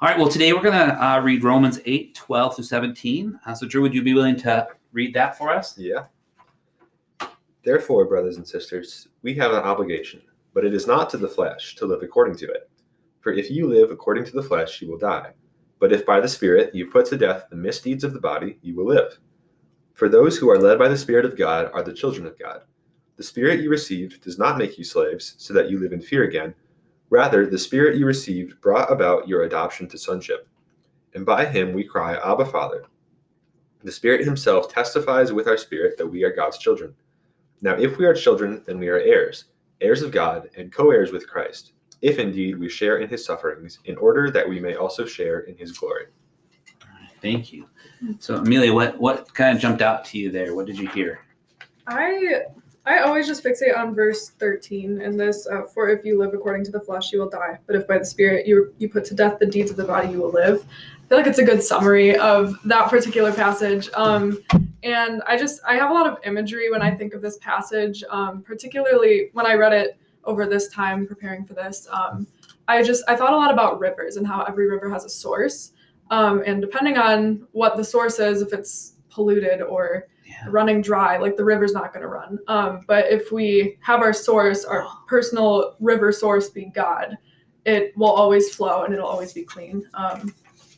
all 0.00 0.08
right 0.08 0.18
well 0.18 0.28
today 0.28 0.52
we're 0.52 0.62
going 0.62 0.88
to 0.88 1.04
uh, 1.04 1.20
read 1.20 1.42
romans 1.42 1.80
8 1.84 2.14
12 2.14 2.56
through 2.56 2.64
17 2.64 3.40
uh, 3.46 3.54
so 3.54 3.66
drew 3.66 3.82
would 3.82 3.94
you 3.94 4.02
be 4.02 4.14
willing 4.14 4.36
to 4.36 4.66
read 4.92 5.14
that 5.14 5.36
for 5.36 5.50
us 5.50 5.76
Yeah. 5.76 6.04
Therefore, 7.66 8.04
brothers 8.04 8.36
and 8.36 8.46
sisters, 8.46 9.08
we 9.22 9.34
have 9.34 9.50
an 9.50 9.58
obligation, 9.58 10.22
but 10.54 10.64
it 10.64 10.72
is 10.72 10.86
not 10.86 11.10
to 11.10 11.16
the 11.16 11.26
flesh 11.26 11.74
to 11.74 11.84
live 11.84 12.00
according 12.00 12.36
to 12.36 12.46
it. 12.46 12.70
For 13.18 13.32
if 13.32 13.50
you 13.50 13.66
live 13.66 13.90
according 13.90 14.24
to 14.26 14.30
the 14.30 14.42
flesh, 14.42 14.80
you 14.80 14.88
will 14.88 14.98
die. 14.98 15.32
But 15.78 15.92
if 15.92 16.06
by 16.06 16.20
the 16.20 16.28
Spirit 16.28 16.74
you 16.74 16.86
put 16.86 17.06
to 17.06 17.18
death 17.18 17.44
the 17.50 17.56
misdeeds 17.56 18.04
of 18.04 18.12
the 18.12 18.20
body, 18.20 18.58
you 18.62 18.74
will 18.74 18.86
live. 18.86 19.18
For 19.94 20.08
those 20.08 20.36
who 20.36 20.50
are 20.50 20.58
led 20.58 20.78
by 20.78 20.88
the 20.88 20.96
Spirit 20.96 21.24
of 21.24 21.36
God 21.36 21.70
are 21.72 21.82
the 21.82 21.92
children 21.92 22.26
of 22.26 22.38
God. 22.38 22.62
The 23.16 23.22
Spirit 23.22 23.60
you 23.60 23.70
received 23.70 24.22
does 24.22 24.38
not 24.38 24.58
make 24.58 24.76
you 24.76 24.84
slaves, 24.84 25.34
so 25.38 25.54
that 25.54 25.70
you 25.70 25.78
live 25.78 25.92
in 25.92 26.02
fear 26.02 26.24
again. 26.24 26.54
Rather, 27.08 27.46
the 27.46 27.58
Spirit 27.58 27.96
you 27.96 28.06
received 28.06 28.60
brought 28.60 28.90
about 28.92 29.28
your 29.28 29.44
adoption 29.44 29.88
to 29.88 29.98
sonship. 29.98 30.48
And 31.14 31.24
by 31.24 31.46
him 31.46 31.72
we 31.72 31.84
cry, 31.84 32.16
Abba, 32.16 32.44
Father. 32.44 32.84
The 33.82 33.92
Spirit 33.92 34.24
Himself 34.24 34.68
testifies 34.68 35.32
with 35.32 35.46
our 35.46 35.56
spirit 35.56 35.96
that 35.96 36.06
we 36.06 36.24
are 36.24 36.34
God's 36.34 36.58
children. 36.58 36.94
Now, 37.62 37.74
if 37.74 37.98
we 37.98 38.04
are 38.04 38.14
children, 38.14 38.62
then 38.66 38.78
we 38.78 38.88
are 38.88 38.98
heirs, 38.98 39.44
heirs 39.80 40.02
of 40.02 40.10
God, 40.10 40.50
and 40.56 40.72
co 40.72 40.90
heirs 40.90 41.12
with 41.12 41.28
Christ, 41.28 41.72
if 42.02 42.18
indeed 42.18 42.58
we 42.58 42.68
share 42.68 42.98
in 42.98 43.08
His 43.08 43.24
sufferings, 43.24 43.78
in 43.84 43.96
order 43.96 44.30
that 44.30 44.48
we 44.48 44.60
may 44.60 44.74
also 44.74 45.04
share 45.04 45.40
in 45.40 45.56
His 45.56 45.72
glory. 45.72 46.06
thank 47.22 47.52
you 47.52 47.66
so 48.18 48.36
amelia 48.36 48.72
what 48.72 48.98
what 48.98 49.32
kind 49.34 49.56
of 49.56 49.60
jumped 49.62 49.82
out 49.82 50.04
to 50.04 50.18
you 50.18 50.30
there 50.30 50.54
what 50.54 50.66
did 50.66 50.78
you 50.78 50.88
hear 50.88 51.20
I 51.86 52.42
I 52.84 52.98
always 53.00 53.26
just 53.26 53.42
fixate 53.42 53.76
on 53.76 53.94
verse 53.94 54.30
13 54.30 55.00
in 55.00 55.16
this 55.16 55.48
uh, 55.50 55.62
for 55.72 55.88
if 55.88 56.04
you 56.04 56.18
live 56.18 56.34
according 56.34 56.64
to 56.66 56.70
the 56.70 56.80
flesh 56.80 57.12
you 57.12 57.18
will 57.20 57.30
die 57.30 57.58
but 57.66 57.74
if 57.74 57.88
by 57.88 57.98
the 57.98 58.04
spirit 58.04 58.46
you 58.46 58.74
you 58.78 58.88
put 58.88 59.04
to 59.06 59.14
death 59.14 59.38
the 59.40 59.46
deeds 59.46 59.70
of 59.70 59.76
the 59.76 59.84
body 59.84 60.08
you 60.08 60.20
will 60.20 60.32
live. 60.32 60.66
I 61.06 61.08
feel 61.08 61.18
like 61.18 61.26
it's 61.28 61.38
a 61.38 61.44
good 61.44 61.62
summary 61.62 62.18
of 62.18 62.56
that 62.64 62.90
particular 62.90 63.32
passage. 63.32 63.88
Um, 63.94 64.42
and 64.82 65.22
I 65.24 65.38
just 65.38 65.60
I 65.66 65.76
have 65.76 65.90
a 65.90 65.94
lot 65.94 66.06
of 66.08 66.18
imagery 66.24 66.68
when 66.68 66.82
I 66.82 66.92
think 66.92 67.14
of 67.14 67.22
this 67.22 67.38
passage, 67.38 68.02
um, 68.10 68.42
particularly 68.42 69.30
when 69.32 69.46
I 69.46 69.54
read 69.54 69.72
it 69.72 69.98
over 70.26 70.46
this 70.46 70.68
time 70.68 71.06
preparing 71.06 71.44
for 71.44 71.54
this. 71.54 71.86
Um, 71.90 72.26
I 72.68 72.82
just 72.82 73.04
I 73.08 73.16
thought 73.16 73.32
a 73.32 73.36
lot 73.36 73.52
about 73.52 73.78
rivers 73.78 74.16
and 74.16 74.26
how 74.26 74.42
every 74.42 74.68
river 74.68 74.90
has 74.90 75.04
a 75.04 75.08
source. 75.08 75.72
Um, 76.10 76.42
and 76.46 76.60
depending 76.60 76.98
on 76.98 77.46
what 77.52 77.76
the 77.76 77.84
source 77.84 78.18
is, 78.18 78.42
if 78.42 78.52
it's 78.52 78.94
polluted 79.08 79.62
or 79.62 80.08
yeah 80.24 80.44
running 80.48 80.82
dry, 80.82 81.16
like 81.16 81.36
the 81.36 81.44
river's 81.44 81.72
not 81.72 81.92
going 81.92 82.02
to 82.02 82.08
run. 82.08 82.38
Um, 82.48 82.80
but 82.86 83.06
if 83.10 83.32
we 83.32 83.78
have 83.80 84.00
our 84.00 84.12
source, 84.12 84.64
our 84.64 84.86
personal 85.06 85.76
river 85.80 86.12
source 86.12 86.50
be 86.50 86.66
God, 86.66 87.16
it 87.64 87.96
will 87.96 88.10
always 88.10 88.54
flow 88.54 88.84
and 88.84 88.92
it'll 88.92 89.08
always 89.08 89.32
be 89.32 89.42
clean. 89.42 89.88
Um, 89.94 90.34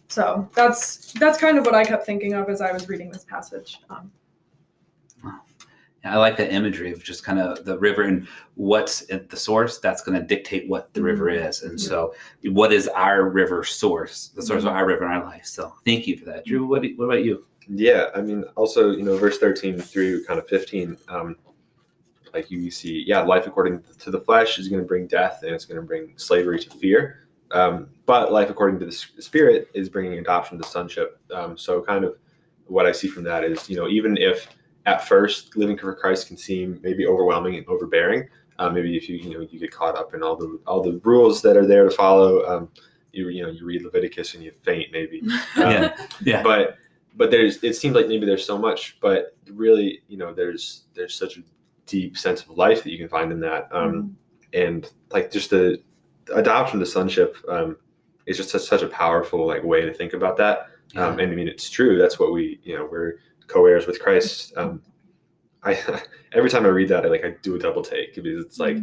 so 0.09 0.49
that's 0.55 1.13
that's 1.15 1.39
kind 1.39 1.59
of 1.59 1.67
what 1.67 1.75
I 1.75 1.85
kept 1.85 2.07
thinking 2.07 2.35
of 2.35 2.49
as 2.49 2.61
I 2.61 2.73
was 2.73 2.89
reading 2.89 3.11
this 3.11 3.25
passage. 3.25 3.81
I 6.05 6.17
like 6.17 6.37
that 6.37 6.53
imagery 6.53 6.93
of 6.93 7.03
just 7.03 7.25
kind 7.25 7.41
of 7.41 7.65
the 7.65 7.79
river 7.79 8.03
and 8.03 8.27
what's 8.55 9.11
at 9.11 9.29
the 9.31 9.37
source 9.37 9.79
that's 9.79 10.03
going 10.03 10.19
to 10.19 10.25
dictate 10.25 10.69
what 10.69 10.93
the 10.95 11.03
river 11.03 11.29
is. 11.29 11.63
And 11.63 11.81
so, 11.81 12.15
what 12.45 12.73
is 12.73 12.89
our 12.89 13.29
river 13.29 13.65
source, 13.65 14.29
the 14.29 14.43
source 14.43 14.63
of 14.63 14.69
our 14.69 14.87
river 14.87 15.05
in 15.07 15.11
our 15.11 15.25
life? 15.25 15.45
So, 15.45 15.75
thank 15.85 16.07
you 16.07 16.17
for 16.17 16.25
that. 16.27 16.45
Drew, 16.45 16.67
what, 16.67 16.83
do- 16.83 16.95
what 16.97 17.07
about 17.07 17.25
you? 17.25 17.47
Yeah, 17.69 18.07
I 18.15 18.21
mean, 18.23 18.45
also, 18.57 18.93
you 18.93 19.03
know, 19.03 19.17
verse 19.17 19.39
13 19.39 19.79
through 19.81 20.25
kind 20.25 20.39
of 20.39 20.47
15, 20.49 20.97
um, 21.09 21.37
like 22.33 22.51
you 22.51 22.71
see, 22.71 23.05
yeah, 23.07 23.21
life 23.21 23.47
according 23.47 23.83
to 23.99 24.11
the 24.11 24.21
flesh 24.21 24.59
is 24.59 24.69
going 24.69 24.81
to 24.81 24.87
bring 24.87 25.07
death 25.07 25.41
and 25.43 25.55
it's 25.55 25.65
going 25.65 25.81
to 25.81 25.87
bring 25.87 26.13
slavery 26.17 26.59
to 26.61 26.71
fear. 26.71 27.29
Um, 27.51 27.89
but 28.07 28.33
life 28.33 28.51
according 28.51 28.79
to 28.81 28.87
the 28.87 28.93
spirit 28.93 29.69
is 29.75 29.89
bringing 29.89 30.19
adoption 30.19 30.59
to 30.59 30.65
sonship. 30.69 31.21
Um, 31.35 31.59
so, 31.59 31.83
kind 31.83 32.05
of 32.05 32.17
what 32.67 32.87
I 32.87 32.93
see 32.93 33.09
from 33.09 33.25
that 33.25 33.45
is, 33.45 33.69
you 33.69 33.77
know, 33.77 33.89
even 33.89 34.17
if 34.17 34.49
at 34.89 35.07
first 35.07 35.55
living 35.55 35.77
for 35.77 35.95
Christ 35.95 36.29
can 36.29 36.37
seem 36.39 36.81
maybe 36.83 37.07
overwhelming 37.07 37.57
and 37.57 37.69
overbearing, 37.69 38.27
uh, 38.59 38.71
maybe 38.71 38.97
if 38.97 39.09
you, 39.09 39.17
you 39.17 39.35
know, 39.35 39.47
you 39.51 39.61
get 39.61 39.71
caught 39.71 39.97
up 39.97 40.15
in 40.15 40.23
all 40.23 40.35
the 40.35 40.59
all 40.67 40.83
the 40.83 40.99
rules 41.05 41.43
that 41.43 41.57
are 41.57 41.67
there 41.67 41.85
to 41.85 41.91
follow, 41.91 42.45
um, 42.47 42.71
you 43.13 43.29
you 43.29 43.43
know 43.43 43.51
you 43.51 43.67
read 43.67 43.83
Leviticus 43.83 44.35
and 44.35 44.43
you 44.43 44.53
faint 44.63 44.91
maybe. 44.93 45.23
Yeah. 45.57 45.95
Yeah. 46.23 46.43
But 46.43 46.79
but 47.15 47.31
there's 47.31 47.63
it 47.63 47.75
seems 47.75 47.95
like 47.95 48.09
maybe 48.09 48.25
there's 48.25 48.47
so 48.47 48.57
much, 48.57 48.99
but 49.01 49.37
really 49.51 50.01
you 50.09 50.17
know 50.17 50.33
there's 50.33 50.85
there's 50.95 51.15
such 51.15 51.37
a 51.37 51.43
deep 51.87 52.17
sense 52.17 52.43
of 52.43 52.51
life 52.51 52.83
that 52.83 52.91
you 52.91 52.99
can 52.99 53.09
find 53.09 53.31
in 53.31 53.41
that, 53.41 53.69
um, 53.73 54.17
and 54.55 54.91
like 55.11 55.31
just 55.31 55.51
the 55.51 55.83
adoption 56.35 56.81
to 56.81 56.87
sonship 56.87 57.37
um, 57.49 57.77
is 58.27 58.37
just 58.37 58.51
such, 58.51 58.63
such 58.63 58.83
a 58.83 58.89
powerful 58.89 59.47
like 59.47 59.63
way 59.63 59.83
to 59.83 59.93
think 59.93 60.15
about 60.15 60.37
that. 60.39 60.67
Um, 60.97 61.19
and 61.19 61.31
I 61.31 61.35
mean 61.35 61.49
it's 61.49 61.69
true. 61.69 61.99
That's 61.99 62.19
what 62.19 62.33
we 62.33 62.59
you 62.63 62.75
know 62.77 62.89
we're 62.91 63.19
co-heirs 63.49 63.87
with 63.87 64.01
Christ. 64.01 64.53
Um, 64.57 64.83
I 65.63 65.79
every 66.33 66.51
time 66.51 66.65
I 66.65 66.69
read 66.69 66.89
that 66.89 67.05
I 67.05 67.09
like 67.09 67.25
I 67.25 67.35
do 67.43 67.57
a 67.57 67.59
double 67.59 67.83
take 67.83 68.15
because 68.15 68.45
it's 68.45 68.61
like 68.61 68.77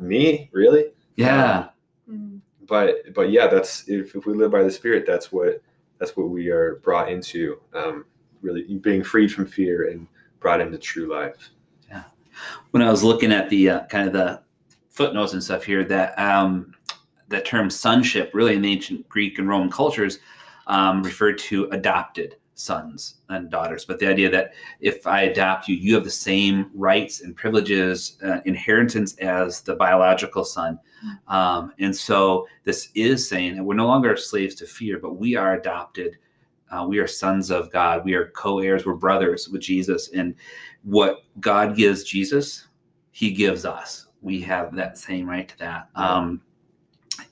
me 0.00 0.48
really 0.52 0.86
yeah. 1.16 1.68
Mm. 2.08 2.40
but 2.66 3.12
but 3.14 3.30
yeah 3.30 3.48
that's 3.48 3.88
if, 3.88 4.14
if 4.14 4.24
we 4.26 4.34
live 4.34 4.50
by 4.50 4.62
the 4.62 4.70
spirit 4.70 5.04
that's 5.06 5.30
what 5.32 5.60
that's 5.98 6.16
what 6.16 6.30
we 6.30 6.48
are 6.48 6.76
brought 6.76 7.10
into 7.10 7.60
um 7.74 8.04
really 8.42 8.62
being 8.78 9.02
freed 9.02 9.32
from 9.32 9.46
fear 9.46 9.90
and 9.90 10.06
brought 10.38 10.60
into 10.60 10.78
true 10.78 11.12
life 11.12 11.50
Yeah. 11.90 12.04
when 12.70 12.82
I 12.82 12.90
was 12.90 13.02
looking 13.04 13.32
at 13.32 13.50
the 13.50 13.68
uh, 13.70 13.86
kind 13.86 14.06
of 14.06 14.12
the 14.14 14.40
footnotes 14.88 15.32
and 15.32 15.42
stuff 15.42 15.64
here, 15.64 15.84
that 15.84 16.18
um, 16.18 16.74
that 17.28 17.44
term 17.44 17.70
sonship, 17.70 18.30
really 18.34 18.54
in 18.54 18.64
ancient 18.64 19.08
Greek 19.08 19.38
and 19.38 19.48
Roman 19.48 19.70
cultures, 19.70 20.18
um, 20.66 21.02
referred 21.02 21.38
to 21.38 21.64
adopted 21.70 22.36
sons 22.60 23.16
and 23.28 23.50
daughters. 23.50 23.84
But 23.84 23.98
the 23.98 24.06
idea 24.06 24.30
that 24.30 24.52
if 24.80 25.06
I 25.06 25.22
adopt 25.22 25.68
you, 25.68 25.76
you 25.76 25.94
have 25.94 26.04
the 26.04 26.10
same 26.10 26.70
rights 26.74 27.22
and 27.22 27.34
privileges, 27.34 28.18
uh, 28.24 28.40
inheritance 28.44 29.16
as 29.16 29.62
the 29.62 29.74
biological 29.74 30.44
son. 30.44 30.78
Um, 31.28 31.72
and 31.78 31.96
so 31.96 32.46
this 32.64 32.90
is 32.94 33.28
saying 33.28 33.56
that 33.56 33.64
we're 33.64 33.74
no 33.74 33.86
longer 33.86 34.16
slaves 34.16 34.54
to 34.56 34.66
fear, 34.66 34.98
but 34.98 35.14
we 35.14 35.36
are 35.36 35.54
adopted. 35.54 36.18
Uh, 36.70 36.86
we 36.86 36.98
are 36.98 37.06
sons 37.06 37.50
of 37.50 37.72
God. 37.72 38.04
We 38.04 38.14
are 38.14 38.26
co-heirs. 38.36 38.84
We're 38.84 38.94
brothers 38.94 39.48
with 39.48 39.62
Jesus. 39.62 40.10
And 40.14 40.34
what 40.82 41.24
God 41.40 41.74
gives 41.74 42.04
Jesus, 42.04 42.68
He 43.10 43.30
gives 43.32 43.64
us. 43.64 44.06
We 44.20 44.40
have 44.42 44.76
that 44.76 44.98
same 44.98 45.28
right 45.28 45.48
to 45.48 45.58
that. 45.58 45.88
Um, 45.94 46.42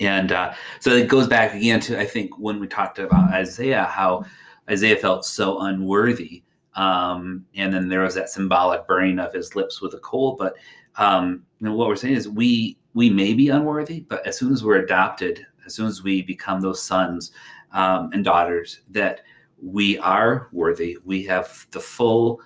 and 0.00 0.32
uh, 0.32 0.54
so 0.80 0.90
it 0.90 1.08
goes 1.08 1.26
back 1.26 1.54
again 1.54 1.80
to 1.80 1.99
I 1.99 2.06
think 2.06 2.38
when 2.38 2.61
we 2.61 2.66
talked 2.66 2.99
about 2.99 3.32
Isaiah, 3.32 3.85
how 3.85 4.25
Isaiah 4.70 4.96
felt 4.96 5.25
so 5.25 5.60
unworthy, 5.60 6.42
um, 6.75 7.44
and 7.54 7.72
then 7.72 7.88
there 7.88 8.02
was 8.02 8.14
that 8.14 8.28
symbolic 8.28 8.87
burning 8.87 9.18
of 9.18 9.32
his 9.32 9.56
lips 9.56 9.80
with 9.80 9.94
a 9.94 9.98
coal. 9.98 10.37
But 10.38 10.54
um, 10.96 11.44
what 11.60 11.88
we're 11.88 11.96
saying 11.96 12.14
is 12.14 12.28
we 12.28 12.78
we 12.94 13.10
may 13.10 13.34
be 13.34 13.48
unworthy, 13.48 14.00
but 14.00 14.26
as 14.26 14.38
soon 14.38 14.52
as 14.52 14.64
we're 14.64 14.82
adopted, 14.82 15.46
as 15.66 15.75
soon 15.75 15.87
as 15.87 16.02
we 16.02 16.22
become 16.22 16.60
those 16.60 16.82
sons 16.82 17.32
um, 17.72 18.10
and 18.12 18.25
daughters, 18.25 18.80
that 18.90 19.20
we 19.62 19.98
are 19.98 20.48
worthy. 20.52 20.96
We 21.04 21.25
have 21.25 21.66
the 21.70 21.80
full 21.80 22.40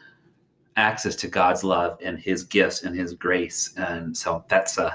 access 0.77 1.15
to 1.17 1.29
God's 1.29 1.65
love 1.65 1.99
and 2.03 2.19
His 2.19 2.45
gifts 2.45 2.83
and 2.83 2.97
His 2.97 3.15
grace, 3.15 3.73
and 3.77 4.17
so 4.17 4.45
that's 4.49 4.79
uh, 4.79 4.95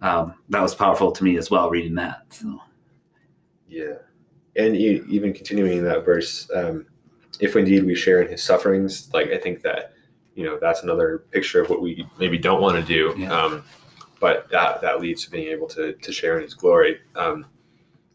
um, 0.00 0.34
that 0.48 0.62
was 0.62 0.74
powerful 0.74 1.12
to 1.12 1.24
me 1.24 1.36
as 1.36 1.50
well 1.50 1.70
reading 1.70 1.94
that. 1.96 2.22
So 2.30 2.60
yeah 3.68 3.94
and 4.56 4.76
e- 4.76 5.02
even 5.08 5.32
continuing 5.32 5.78
in 5.78 5.84
that 5.84 6.04
verse 6.04 6.48
um 6.54 6.86
if 7.40 7.56
indeed 7.56 7.84
we 7.84 7.94
share 7.94 8.20
in 8.22 8.30
his 8.30 8.42
sufferings 8.42 9.08
like 9.14 9.28
i 9.30 9.38
think 9.38 9.62
that 9.62 9.92
you 10.34 10.44
know 10.44 10.58
that's 10.60 10.82
another 10.82 11.24
picture 11.30 11.62
of 11.62 11.70
what 11.70 11.80
we 11.82 12.06
maybe 12.18 12.38
don't 12.38 12.60
want 12.60 12.76
to 12.76 12.82
do 12.82 13.14
Yeah. 13.16 13.32
um 13.32 13.64
but 14.20 14.48
that 14.50 14.80
that 14.82 15.00
leads 15.00 15.24
to 15.24 15.30
being 15.30 15.48
able 15.48 15.66
to 15.68 15.94
to 15.94 16.12
share 16.12 16.36
in 16.36 16.42
his 16.42 16.54
glory 16.54 16.98
um 17.16 17.46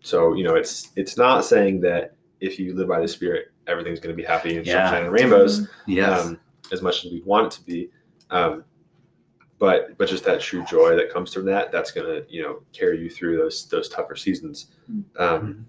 so 0.02 0.34
you 0.36 0.44
know 0.44 0.56
it's 0.56 0.92
it's 0.96 1.18
not 1.18 1.44
saying 1.44 1.82
that 1.82 2.16
if 2.40 2.60
you 2.60 2.76
live 2.76 2.88
by 2.88 3.02
the 3.02 3.08
spirit 3.08 3.52
everything's 3.66 4.00
going 4.00 4.16
to 4.16 4.22
be 4.22 4.26
happy 4.28 4.56
and 4.58 4.66
Yeah. 4.66 4.86
sunshine 4.86 5.04
and 5.06 5.12
rainbows 5.14 5.68
yes, 5.88 6.26
um, 6.26 6.40
as 6.72 6.82
much 6.82 7.04
as 7.06 7.12
we 7.12 7.22
want 7.26 7.48
it 7.54 7.58
to 7.58 7.66
be. 7.66 7.90
Um, 8.30 8.64
but 9.60 9.98
but 9.98 10.08
just 10.08 10.24
that 10.26 10.40
true 10.40 10.64
joy 10.66 10.96
that 10.96 11.12
comes 11.12 11.34
from 11.34 11.46
that, 11.46 11.72
that's 11.72 11.92
gonna 11.92 12.22
you 12.30 12.44
know 12.44 12.62
carry 12.74 13.00
you 13.02 13.10
through 13.10 13.38
those 13.38 13.68
those 13.68 13.90
tougher 13.90 14.16
seasons. 14.16 14.68
Um, 15.18 15.66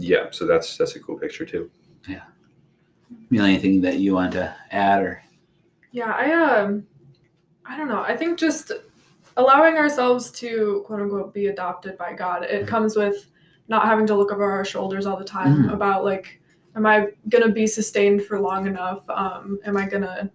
yeah, 0.00 0.26
so 0.30 0.46
that's 0.46 0.76
that's 0.76 0.96
a 0.96 1.00
cool 1.00 1.18
picture 1.18 1.44
too. 1.44 1.70
Yeah. 2.08 2.22
Neil, 3.30 3.44
anything 3.44 3.80
that 3.82 3.98
you 3.98 4.14
want 4.14 4.32
to 4.32 4.54
add 4.70 5.02
or 5.02 5.22
Yeah, 5.92 6.12
I 6.12 6.32
um 6.32 6.86
I 7.66 7.76
don't 7.76 7.88
know. 7.88 8.00
I 8.02 8.16
think 8.16 8.38
just 8.38 8.72
allowing 9.36 9.76
ourselves 9.76 10.30
to 10.32 10.82
quote 10.86 11.00
unquote 11.00 11.34
be 11.34 11.46
adopted 11.46 11.96
by 11.98 12.14
God, 12.14 12.44
it 12.44 12.64
Mhm. 12.64 12.68
comes 12.68 12.96
with 12.96 13.30
not 13.68 13.84
having 13.84 14.06
to 14.06 14.14
look 14.16 14.32
over 14.32 14.50
our 14.50 14.64
shoulders 14.64 15.06
all 15.06 15.16
the 15.16 15.24
time 15.24 15.64
Mhm. 15.64 15.72
about 15.72 16.04
like 16.04 16.40
am 16.76 16.86
I 16.86 17.08
gonna 17.28 17.50
be 17.50 17.66
sustained 17.66 18.24
for 18.24 18.40
long 18.40 18.66
enough? 18.66 19.08
Um, 19.10 19.58
am 19.64 19.76
I 19.76 19.86
gonna 19.88 20.30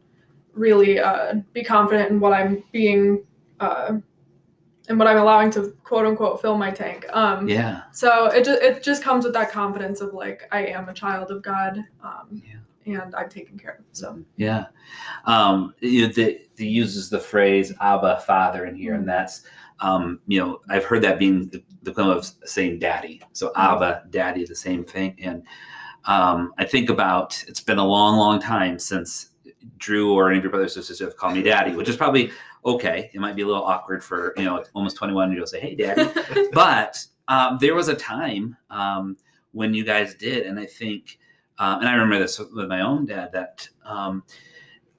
really 0.53 0.99
uh, 0.99 1.35
be 1.53 1.63
confident 1.63 2.11
in 2.11 2.19
what 2.19 2.33
I'm 2.33 2.63
being 2.71 3.23
uh, 3.59 3.97
and 4.87 4.99
what 4.99 5.07
I'm 5.07 5.17
allowing 5.17 5.51
to 5.51 5.75
quote 5.83 6.05
unquote 6.05 6.41
fill 6.41 6.57
my 6.57 6.71
tank? 6.71 7.05
Um, 7.11 7.47
yeah, 7.47 7.83
so 7.91 8.27
it 8.27 8.45
just 8.45 8.61
it 8.61 8.83
just 8.83 9.03
comes 9.03 9.25
with 9.25 9.33
that 9.33 9.51
confidence 9.51 10.01
of 10.01 10.13
like 10.13 10.47
I 10.51 10.65
am 10.65 10.89
a 10.89 10.93
child 10.93 11.31
of 11.31 11.41
God, 11.41 11.83
um, 12.03 12.41
and 12.85 13.15
I'm 13.15 13.29
taken 13.29 13.57
care 13.57 13.77
of. 13.79 13.85
So 13.91 14.23
yeah. 14.37 14.65
Um, 15.25 15.73
you 15.79 16.07
know, 16.07 16.13
the, 16.13 16.41
the 16.55 16.67
uses 16.67 17.09
the 17.09 17.19
phrase 17.19 17.73
"Abba, 17.81 18.21
Father" 18.25 18.65
in 18.65 18.75
here, 18.75 18.93
and 18.93 19.07
that's 19.07 19.43
um, 19.79 20.19
you 20.27 20.39
know 20.39 20.61
I've 20.69 20.85
heard 20.85 21.01
that 21.03 21.19
being 21.19 21.47
the 21.49 21.63
the 21.83 21.91
equivalent 21.91 22.19
of 22.19 22.49
saying 22.49 22.79
"Daddy." 22.79 23.21
So 23.33 23.51
Abba, 23.55 24.03
Daddy, 24.09 24.45
the 24.45 24.55
same 24.55 24.83
thing, 24.83 25.15
and 25.19 25.43
um, 26.05 26.53
I 26.57 26.65
think 26.65 26.89
about 26.89 27.43
it's 27.47 27.61
been 27.61 27.79
a 27.79 27.85
long, 27.85 28.17
long 28.17 28.39
time 28.39 28.77
since 28.79 29.31
Drew 29.77 30.13
or 30.13 30.29
any 30.29 30.37
of 30.37 30.43
your 30.43 30.51
brothers 30.51 30.77
or 30.77 30.81
sisters 30.81 30.99
have 30.99 31.17
called 31.17 31.33
me 31.33 31.41
Daddy, 31.41 31.75
which 31.75 31.89
is 31.89 31.97
probably 31.97 32.31
okay. 32.65 33.09
It 33.13 33.19
might 33.19 33.35
be 33.35 33.43
a 33.43 33.47
little 33.47 33.63
awkward 33.63 34.03
for 34.03 34.33
you 34.37 34.43
know 34.43 34.63
almost 34.73 34.97
twenty 34.97 35.13
one. 35.13 35.31
You'll 35.31 35.47
say, 35.47 35.59
"Hey, 35.59 35.75
Daddy," 35.75 36.09
but 36.53 37.03
um, 37.27 37.57
there 37.59 37.75
was 37.75 37.87
a 37.87 37.95
time 37.95 38.55
um, 38.69 39.17
when 39.51 39.73
you 39.73 39.83
guys 39.83 40.15
did, 40.15 40.45
and 40.45 40.59
I 40.59 40.65
think, 40.65 41.19
um, 41.59 41.79
and 41.79 41.89
I 41.89 41.93
remember 41.93 42.19
this 42.19 42.39
with 42.39 42.67
my 42.67 42.81
own 42.81 43.05
dad 43.05 43.31
that 43.33 43.67
um, 43.85 44.23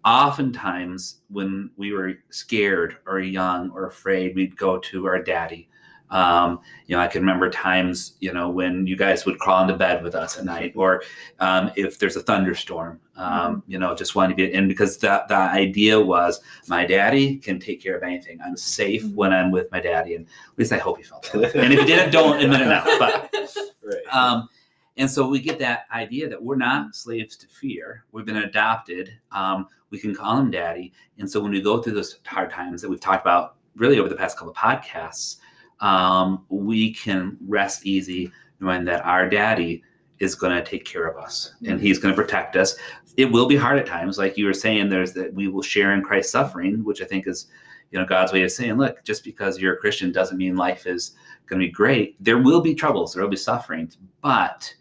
oftentimes 0.05 1.21
when 1.29 1.71
we 1.77 1.93
were 1.93 2.15
scared 2.31 2.99
or 3.07 3.21
young 3.21 3.71
or 3.71 3.87
afraid, 3.87 4.35
we'd 4.35 4.57
go 4.57 4.79
to 4.79 5.07
our 5.07 5.23
daddy. 5.23 5.69
Um, 6.11 6.61
you 6.87 6.95
know, 6.97 7.03
I 7.03 7.09
can 7.09 7.21
remember 7.21 7.51
times, 7.51 8.15
you 8.21 8.33
know, 8.33 8.49
when 8.49 8.87
you 8.87 8.97
guys 8.97 9.27
would 9.27 9.39
crawl 9.39 9.63
into 9.63 9.77
bed 9.77 10.03
with 10.03 10.15
us 10.15 10.39
at 10.39 10.45
night, 10.45 10.73
or 10.77 11.03
um, 11.41 11.71
if 11.77 11.99
there's 11.99 12.17
a 12.17 12.23
thunderstorm, 12.23 13.01
um, 13.17 13.63
you 13.67 13.79
know, 13.79 13.95
just 13.95 14.15
wanting 14.15 14.37
to 14.37 14.47
be 14.47 14.53
in 14.53 14.69
because 14.69 14.99
the, 14.99 15.25
the 15.29 15.35
idea 15.35 15.99
was 16.01 16.41
my 16.69 16.87
daddy 16.87 17.37
can 17.39 17.59
take 17.59 17.83
care 17.83 17.97
of 17.97 18.03
anything. 18.03 18.39
I'm 18.45 18.57
safe 18.57 19.05
when 19.15 19.33
I'm 19.33 19.51
with 19.51 19.71
my 19.73 19.81
daddy. 19.81 20.15
And 20.15 20.27
at 20.27 20.59
least 20.59 20.73
I 20.73 20.79
hope 20.79 20.99
he 20.99 21.03
felt 21.03 21.25
that. 21.33 21.55
And 21.57 21.73
if 21.73 21.81
he 21.81 21.87
didn't, 21.87 22.11
don't 22.13 22.41
admit 22.41 22.61
it 22.61 22.67
now. 22.67 22.85
But 22.99 23.35
Right. 23.83 24.15
um, 24.15 24.49
and 24.97 25.11
so 25.11 25.29
we 25.29 25.41
get 25.41 25.59
that 25.61 25.87
idea 25.93 26.29
that 26.29 26.43
we're 26.43 26.57
not 26.57 26.95
slaves 26.95 27.37
to 27.39 27.47
fear. 27.47 28.05
We've 28.13 28.25
been 28.25 28.39
adopted. 28.39 29.13
Um, 29.31 29.69
we 29.91 29.99
can 29.99 30.15
call 30.15 30.39
him 30.39 30.51
daddy. 30.51 30.93
And 31.19 31.31
so 31.31 31.41
when 31.41 31.53
we 31.53 31.61
go 31.61 31.83
through 31.83 31.95
those 31.95 32.19
hard 32.27 32.51
times 32.51 32.83
that 32.83 32.89
we've 32.89 33.01
talked 33.01 33.25
about 33.25 33.57
really 33.77 33.99
over 33.99 34.09
the 34.09 34.17
past 34.17 34.39
couple 34.39 34.53
of 34.53 34.57
podcasts, 34.57 35.37
um, 35.81 36.45
we 36.49 36.93
can 36.95 37.37
rest 37.47 37.87
easy 37.87 38.31
knowing 38.61 38.85
that 38.85 39.05
our 39.05 39.29
daddy 39.29 39.83
is 40.19 40.35
going 40.35 40.57
to 40.57 40.69
take 40.69 40.85
care 40.85 41.07
of 41.07 41.17
us 41.17 41.55
and 41.67 41.81
he's 41.81 41.99
going 41.99 42.15
to 42.15 42.21
protect 42.21 42.57
us. 42.57 42.77
It 43.17 43.31
will 43.31 43.47
be 43.47 43.57
hard 43.57 43.79
at 43.79 43.87
times. 43.87 44.19
Like 44.19 44.37
you 44.37 44.47
were 44.47 44.55
saying, 44.55 44.89
there's 44.89 45.13
that 45.13 45.33
we 45.35 45.49
will 45.49 45.63
share 45.63 45.93
in 45.93 46.03
Christ's 46.03 46.33
suffering, 46.33 46.85
which 46.85 47.03
I 47.03 47.05
think 47.05 47.27
is, 47.27 47.47
you 47.91 47.99
know, 47.99 48.07
God's 48.07 48.33
way 48.33 48.43
of 48.43 48.51
saying, 48.51 48.79
look, 48.79 49.05
just 49.05 49.25
because 49.25 49.59
you're 49.59 49.75
a 49.75 49.79
Christian 49.79 50.13
doesn't 50.13 50.39
mean 50.39 50.57
life 50.57 50.87
is 50.87 51.13
going 51.47 51.61
to 51.61 51.67
be 51.67 51.73
great. 51.73 52.23
There 52.23 52.39
will 52.39 52.61
be 52.61 52.75
troubles, 52.75 53.13
there 53.13 53.23
will 53.23 53.31
be 53.31 53.37
sufferings, 53.37 53.99
but 54.23 54.73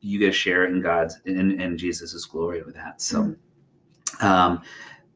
you 0.00 0.18
get 0.18 0.26
to 0.26 0.32
share 0.32 0.64
in 0.64 0.80
God's 0.80 1.20
in, 1.26 1.60
in 1.60 1.78
Jesus' 1.78 2.24
glory 2.24 2.62
with 2.62 2.74
that. 2.74 3.00
So, 3.00 3.34
um, 4.20 4.62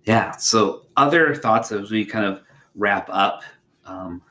yeah. 0.04 0.32
So, 0.36 0.86
other 0.96 1.34
thoughts 1.34 1.72
as 1.72 1.90
we 1.90 2.04
kind 2.04 2.24
of 2.24 2.42
wrap 2.76 3.08
up. 3.10 3.42
Um, 3.84 4.22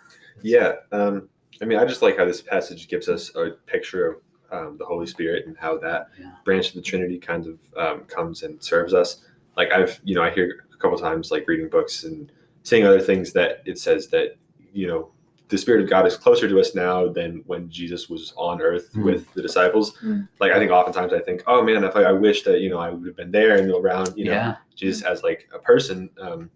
Yeah, 0.45 0.73
um, 0.91 1.27
I 1.59 1.65
mean, 1.65 1.79
I 1.79 1.85
just 1.85 2.03
like 2.03 2.17
how 2.17 2.25
this 2.25 2.39
passage 2.41 2.87
gives 2.87 3.09
us 3.09 3.33
a 3.35 3.51
picture 3.65 4.07
of 4.11 4.15
um, 4.51 4.77
the 4.77 4.85
Holy 4.85 5.07
Spirit 5.07 5.47
and 5.47 5.57
how 5.57 5.77
that 5.79 6.09
Yeah. 6.19 6.33
branch 6.43 6.69
of 6.69 6.75
the 6.75 6.81
Trinity 6.83 7.17
kind 7.17 7.47
of 7.47 7.57
um, 7.75 8.01
comes 8.05 8.43
and 8.43 8.61
serves 8.61 8.93
us. 8.93 9.23
Like 9.57 9.71
I've, 9.71 9.99
you 10.03 10.13
know, 10.13 10.21
I 10.21 10.29
hear 10.29 10.65
a 10.71 10.77
couple 10.77 10.99
times, 10.99 11.31
like 11.31 11.47
reading 11.47 11.67
books 11.67 12.03
and 12.03 12.31
seeing 12.61 12.85
other 12.85 12.99
things 13.01 13.33
that 13.33 13.63
it 13.65 13.79
says 13.79 14.07
that, 14.09 14.35
you 14.71 14.85
know, 14.87 15.09
the 15.47 15.57
Spirit 15.57 15.83
of 15.83 15.89
God 15.89 16.05
is 16.05 16.15
closer 16.15 16.47
to 16.47 16.59
us 16.59 16.75
now 16.75 17.07
than 17.07 17.41
when 17.47 17.67
Jesus 17.69 18.07
was 18.07 18.31
on 18.37 18.61
earth 18.61 18.91
Mm. 18.93 19.03
with 19.05 19.33
the 19.33 19.41
disciples. 19.41 19.97
Mm. 20.03 20.27
Like 20.39 20.51
I 20.51 20.59
think 20.59 20.69
oftentimes 20.71 21.11
I 21.11 21.21
think, 21.21 21.41
oh 21.47 21.63
man, 21.63 21.83
if 21.83 21.95
I, 21.95 22.03
I 22.03 22.11
wish 22.11 22.43
that 22.43 22.61
you 22.61 22.69
know 22.69 22.77
I 22.79 22.91
would 22.91 23.07
have 23.07 23.15
been 23.15 23.31
there 23.31 23.57
and 23.57 23.71
around, 23.71 24.13
you 24.15 24.25
know, 24.25 24.31
yeah. 24.33 24.55
Jesus 24.75 25.01
as 25.01 25.23
like 25.23 25.49
a 25.55 25.59
person. 25.59 26.09
Um, 26.21 26.51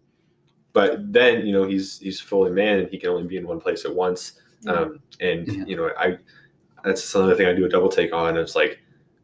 but 0.73 1.11
then 1.11 1.45
you 1.45 1.53
know 1.53 1.63
he's 1.67 1.99
he's 1.99 2.19
fully 2.19 2.51
man 2.51 2.79
and 2.79 2.89
he 2.89 2.97
can 2.97 3.09
only 3.09 3.27
be 3.27 3.37
in 3.37 3.47
one 3.47 3.59
place 3.59 3.85
at 3.85 3.93
once. 3.93 4.33
Yeah. 4.61 4.71
Um, 4.73 4.99
and 5.19 5.47
Yeah. 5.47 5.63
you 5.65 5.75
know 5.77 5.91
I 5.97 6.17
that's 6.83 7.13
another 7.15 7.35
thing 7.35 7.47
I 7.47 7.53
do 7.53 7.65
a 7.65 7.69
double 7.69 7.89
take 7.89 8.13
on. 8.13 8.37
It's 8.37 8.55
like, 8.55 8.79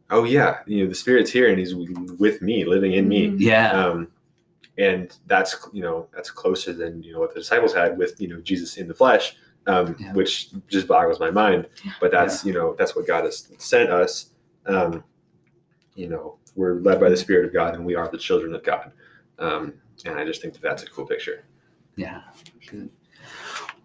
oh 0.09 0.23
yeah, 0.25 0.57
you 0.65 0.83
know, 0.83 0.89
the 0.89 0.95
Spirit's 0.95 1.31
here 1.31 1.49
and 1.49 1.57
He's 1.59 1.73
with 1.73 2.41
me, 2.41 2.65
living 2.65 2.93
in 2.93 3.07
me. 3.07 3.29
Mhm. 3.29 3.35
Yeah. 3.39 3.71
Um, 3.71 4.07
and 4.77 5.15
that's 5.27 5.55
you 5.71 5.81
know 5.81 6.07
that's 6.13 6.29
closer 6.29 6.73
than 6.73 7.01
you 7.01 7.13
know 7.13 7.19
what 7.19 7.33
the 7.33 7.39
disciples 7.39 7.73
had 7.73 7.97
with 7.97 8.19
you 8.19 8.27
know 8.27 8.41
Jesus 8.41 8.75
in 8.77 8.87
the 8.87 8.93
flesh, 8.93 9.37
um, 9.67 9.95
Yeah. 9.99 10.11
which 10.13 10.49
just 10.67 10.87
boggles 10.87 11.19
my 11.19 11.31
mind. 11.31 11.67
Yeah. 11.85 11.91
But 12.01 12.11
that's 12.11 12.43
you 12.45 12.53
know 12.53 12.75
that's 12.77 12.95
what 12.95 13.07
God 13.07 13.23
has 13.23 13.47
sent 13.57 13.89
us. 13.89 14.31
Um, 14.65 15.03
you 15.95 16.09
know, 16.09 16.37
we're 16.55 16.75
led 16.81 16.99
by 16.99 17.07
the 17.09 17.15
Spirit 17.15 17.45
of 17.45 17.53
God, 17.53 17.75
and 17.75 17.85
we 17.85 17.95
are 17.95 18.09
the 18.09 18.17
children 18.17 18.53
of 18.53 18.63
God. 18.63 18.91
Um, 19.39 19.75
and 20.03 20.19
I 20.19 20.25
just 20.25 20.41
think 20.41 20.53
that 20.53 20.61
that's 20.61 20.83
a 20.83 20.87
cool 20.87 21.05
picture. 21.05 21.45
Yeah. 21.95 22.21
Good. 22.69 22.89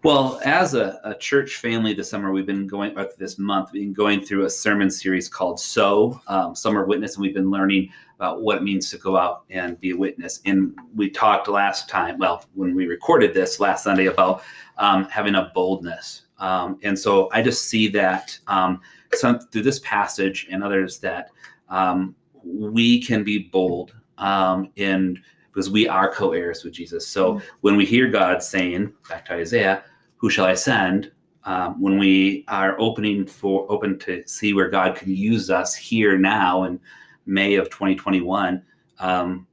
Well, 0.03 0.41
as 0.43 0.73
a, 0.73 0.99
a 1.03 1.13
church 1.13 1.57
family 1.57 1.93
this 1.93 2.09
summer, 2.09 2.31
we've 2.31 2.45
been 2.45 2.65
going, 2.65 2.97
or 2.97 3.07
this 3.19 3.37
month, 3.37 3.69
we've 3.71 3.83
been 3.83 3.93
going 3.93 4.21
through 4.21 4.45
a 4.45 4.49
sermon 4.49 4.89
series 4.89 5.29
called 5.29 5.59
So, 5.59 6.19
um, 6.27 6.55
Summer 6.55 6.85
Witness, 6.85 7.15
and 7.15 7.21
we've 7.21 7.35
been 7.35 7.51
learning 7.51 7.91
about 8.15 8.41
what 8.41 8.57
it 8.57 8.63
means 8.63 8.89
to 8.89 8.97
go 8.97 9.15
out 9.15 9.43
and 9.51 9.79
be 9.79 9.91
a 9.91 9.97
witness. 9.97 10.41
And 10.45 10.75
we 10.95 11.09
talked 11.11 11.47
last 11.47 11.87
time, 11.87 12.17
well, 12.17 12.43
when 12.55 12.73
we 12.73 12.87
recorded 12.87 13.35
this 13.35 13.59
last 13.59 13.83
Sunday, 13.83 14.07
about 14.07 14.43
um, 14.77 15.05
having 15.05 15.35
a 15.35 15.51
boldness. 15.53 16.23
Um, 16.39 16.79
and 16.81 16.97
so 16.97 17.29
I 17.31 17.43
just 17.43 17.69
see 17.69 17.87
that 17.89 18.37
um, 18.47 18.81
some, 19.13 19.39
through 19.39 19.63
this 19.63 19.79
passage 19.79 20.47
and 20.49 20.63
others 20.63 20.97
that 20.99 21.29
um, 21.69 22.15
we 22.43 23.01
can 23.01 23.23
be 23.23 23.49
bold 23.51 23.93
um, 24.17 24.71
in 24.77 25.21
because 25.51 25.69
we 25.69 25.87
are 25.87 26.11
co-heirs 26.11 26.63
with 26.63 26.73
Jesus. 26.73 27.07
So 27.07 27.41
when 27.61 27.75
we 27.75 27.85
hear 27.85 28.07
God 28.07 28.41
saying, 28.41 28.93
back 29.09 29.25
to 29.25 29.33
Isaiah, 29.33 29.83
"Who 30.17 30.29
shall 30.29 30.45
I 30.45 30.55
send?" 30.55 31.11
Um, 31.43 31.81
when 31.81 31.97
we 31.97 32.45
are 32.47 32.79
opening 32.79 33.25
for 33.25 33.65
open 33.71 33.97
to 33.99 34.23
see 34.27 34.53
where 34.53 34.69
God 34.69 34.95
can 34.95 35.13
use 35.13 35.49
us 35.49 35.73
here 35.73 36.17
now 36.17 36.63
in 36.65 36.79
May 37.25 37.55
of 37.55 37.69
2021, 37.69 38.61
um, 38.99 39.47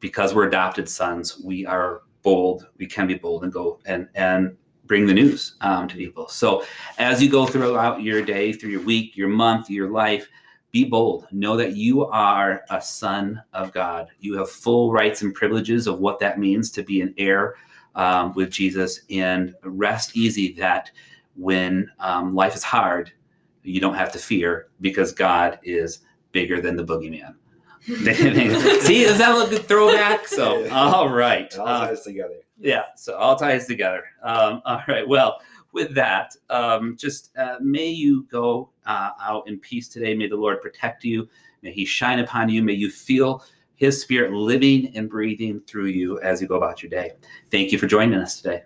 because 0.00 0.34
we're 0.34 0.48
adopted 0.48 0.88
sons, 0.88 1.40
we 1.40 1.66
are 1.66 2.02
bold. 2.22 2.68
We 2.78 2.86
can 2.86 3.06
be 3.06 3.14
bold 3.14 3.44
and 3.44 3.52
go 3.52 3.78
and 3.86 4.08
and 4.14 4.56
bring 4.86 5.06
the 5.06 5.14
news 5.14 5.56
um, 5.60 5.88
to 5.88 5.96
people. 5.96 6.28
So 6.28 6.64
as 6.98 7.22
you 7.22 7.30
go 7.30 7.46
throughout 7.46 8.02
your 8.02 8.22
day, 8.22 8.52
through 8.52 8.70
your 8.70 8.82
week, 8.82 9.16
your 9.16 9.28
month, 9.28 9.70
your 9.70 9.90
life, 9.90 10.28
be 10.74 10.84
bold. 10.84 11.28
Know 11.30 11.56
that 11.56 11.76
you 11.76 12.04
are 12.06 12.64
a 12.68 12.82
son 12.82 13.40
of 13.52 13.72
God. 13.72 14.08
You 14.18 14.36
have 14.38 14.50
full 14.50 14.90
rights 14.90 15.22
and 15.22 15.32
privileges 15.32 15.86
of 15.86 16.00
what 16.00 16.18
that 16.18 16.40
means 16.40 16.68
to 16.72 16.82
be 16.82 17.00
an 17.00 17.14
heir 17.16 17.54
um, 17.94 18.34
with 18.34 18.50
Jesus, 18.50 19.02
and 19.08 19.54
rest 19.62 20.16
easy 20.16 20.52
that 20.54 20.90
when 21.36 21.88
um, 22.00 22.34
life 22.34 22.56
is 22.56 22.64
hard, 22.64 23.12
you 23.62 23.80
don't 23.80 23.94
have 23.94 24.10
to 24.12 24.18
fear 24.18 24.66
because 24.80 25.12
God 25.12 25.60
is 25.62 26.00
bigger 26.32 26.60
than 26.60 26.74
the 26.74 26.84
boogeyman. 26.84 27.36
See, 28.82 29.04
does 29.04 29.18
that 29.18 29.36
look 29.36 29.50
good 29.50 29.68
throwback? 29.68 30.26
So, 30.26 30.68
all 30.70 31.08
right. 31.08 31.52
It 31.52 31.58
all 31.58 31.66
ties 31.66 32.00
together. 32.00 32.38
yeah, 32.58 32.86
so 32.96 33.14
all 33.14 33.36
ties 33.36 33.68
together. 33.68 34.02
Um, 34.24 34.60
all 34.64 34.82
right. 34.88 35.06
Well, 35.06 35.40
with 35.74 35.94
that, 35.94 36.34
um, 36.48 36.96
just 36.96 37.36
uh, 37.36 37.56
may 37.60 37.88
you 37.88 38.22
go 38.30 38.70
uh, 38.86 39.10
out 39.20 39.46
in 39.48 39.58
peace 39.58 39.88
today. 39.88 40.14
May 40.14 40.28
the 40.28 40.36
Lord 40.36 40.62
protect 40.62 41.04
you. 41.04 41.28
May 41.62 41.72
He 41.72 41.84
shine 41.84 42.20
upon 42.20 42.48
you. 42.48 42.62
May 42.62 42.74
you 42.74 42.90
feel 42.90 43.44
His 43.74 44.00
Spirit 44.00 44.32
living 44.32 44.96
and 44.96 45.10
breathing 45.10 45.60
through 45.66 45.86
you 45.86 46.20
as 46.20 46.40
you 46.40 46.48
go 46.48 46.56
about 46.56 46.82
your 46.82 46.90
day. 46.90 47.12
Thank 47.50 47.72
you 47.72 47.78
for 47.78 47.86
joining 47.86 48.18
us 48.18 48.40
today. 48.40 48.62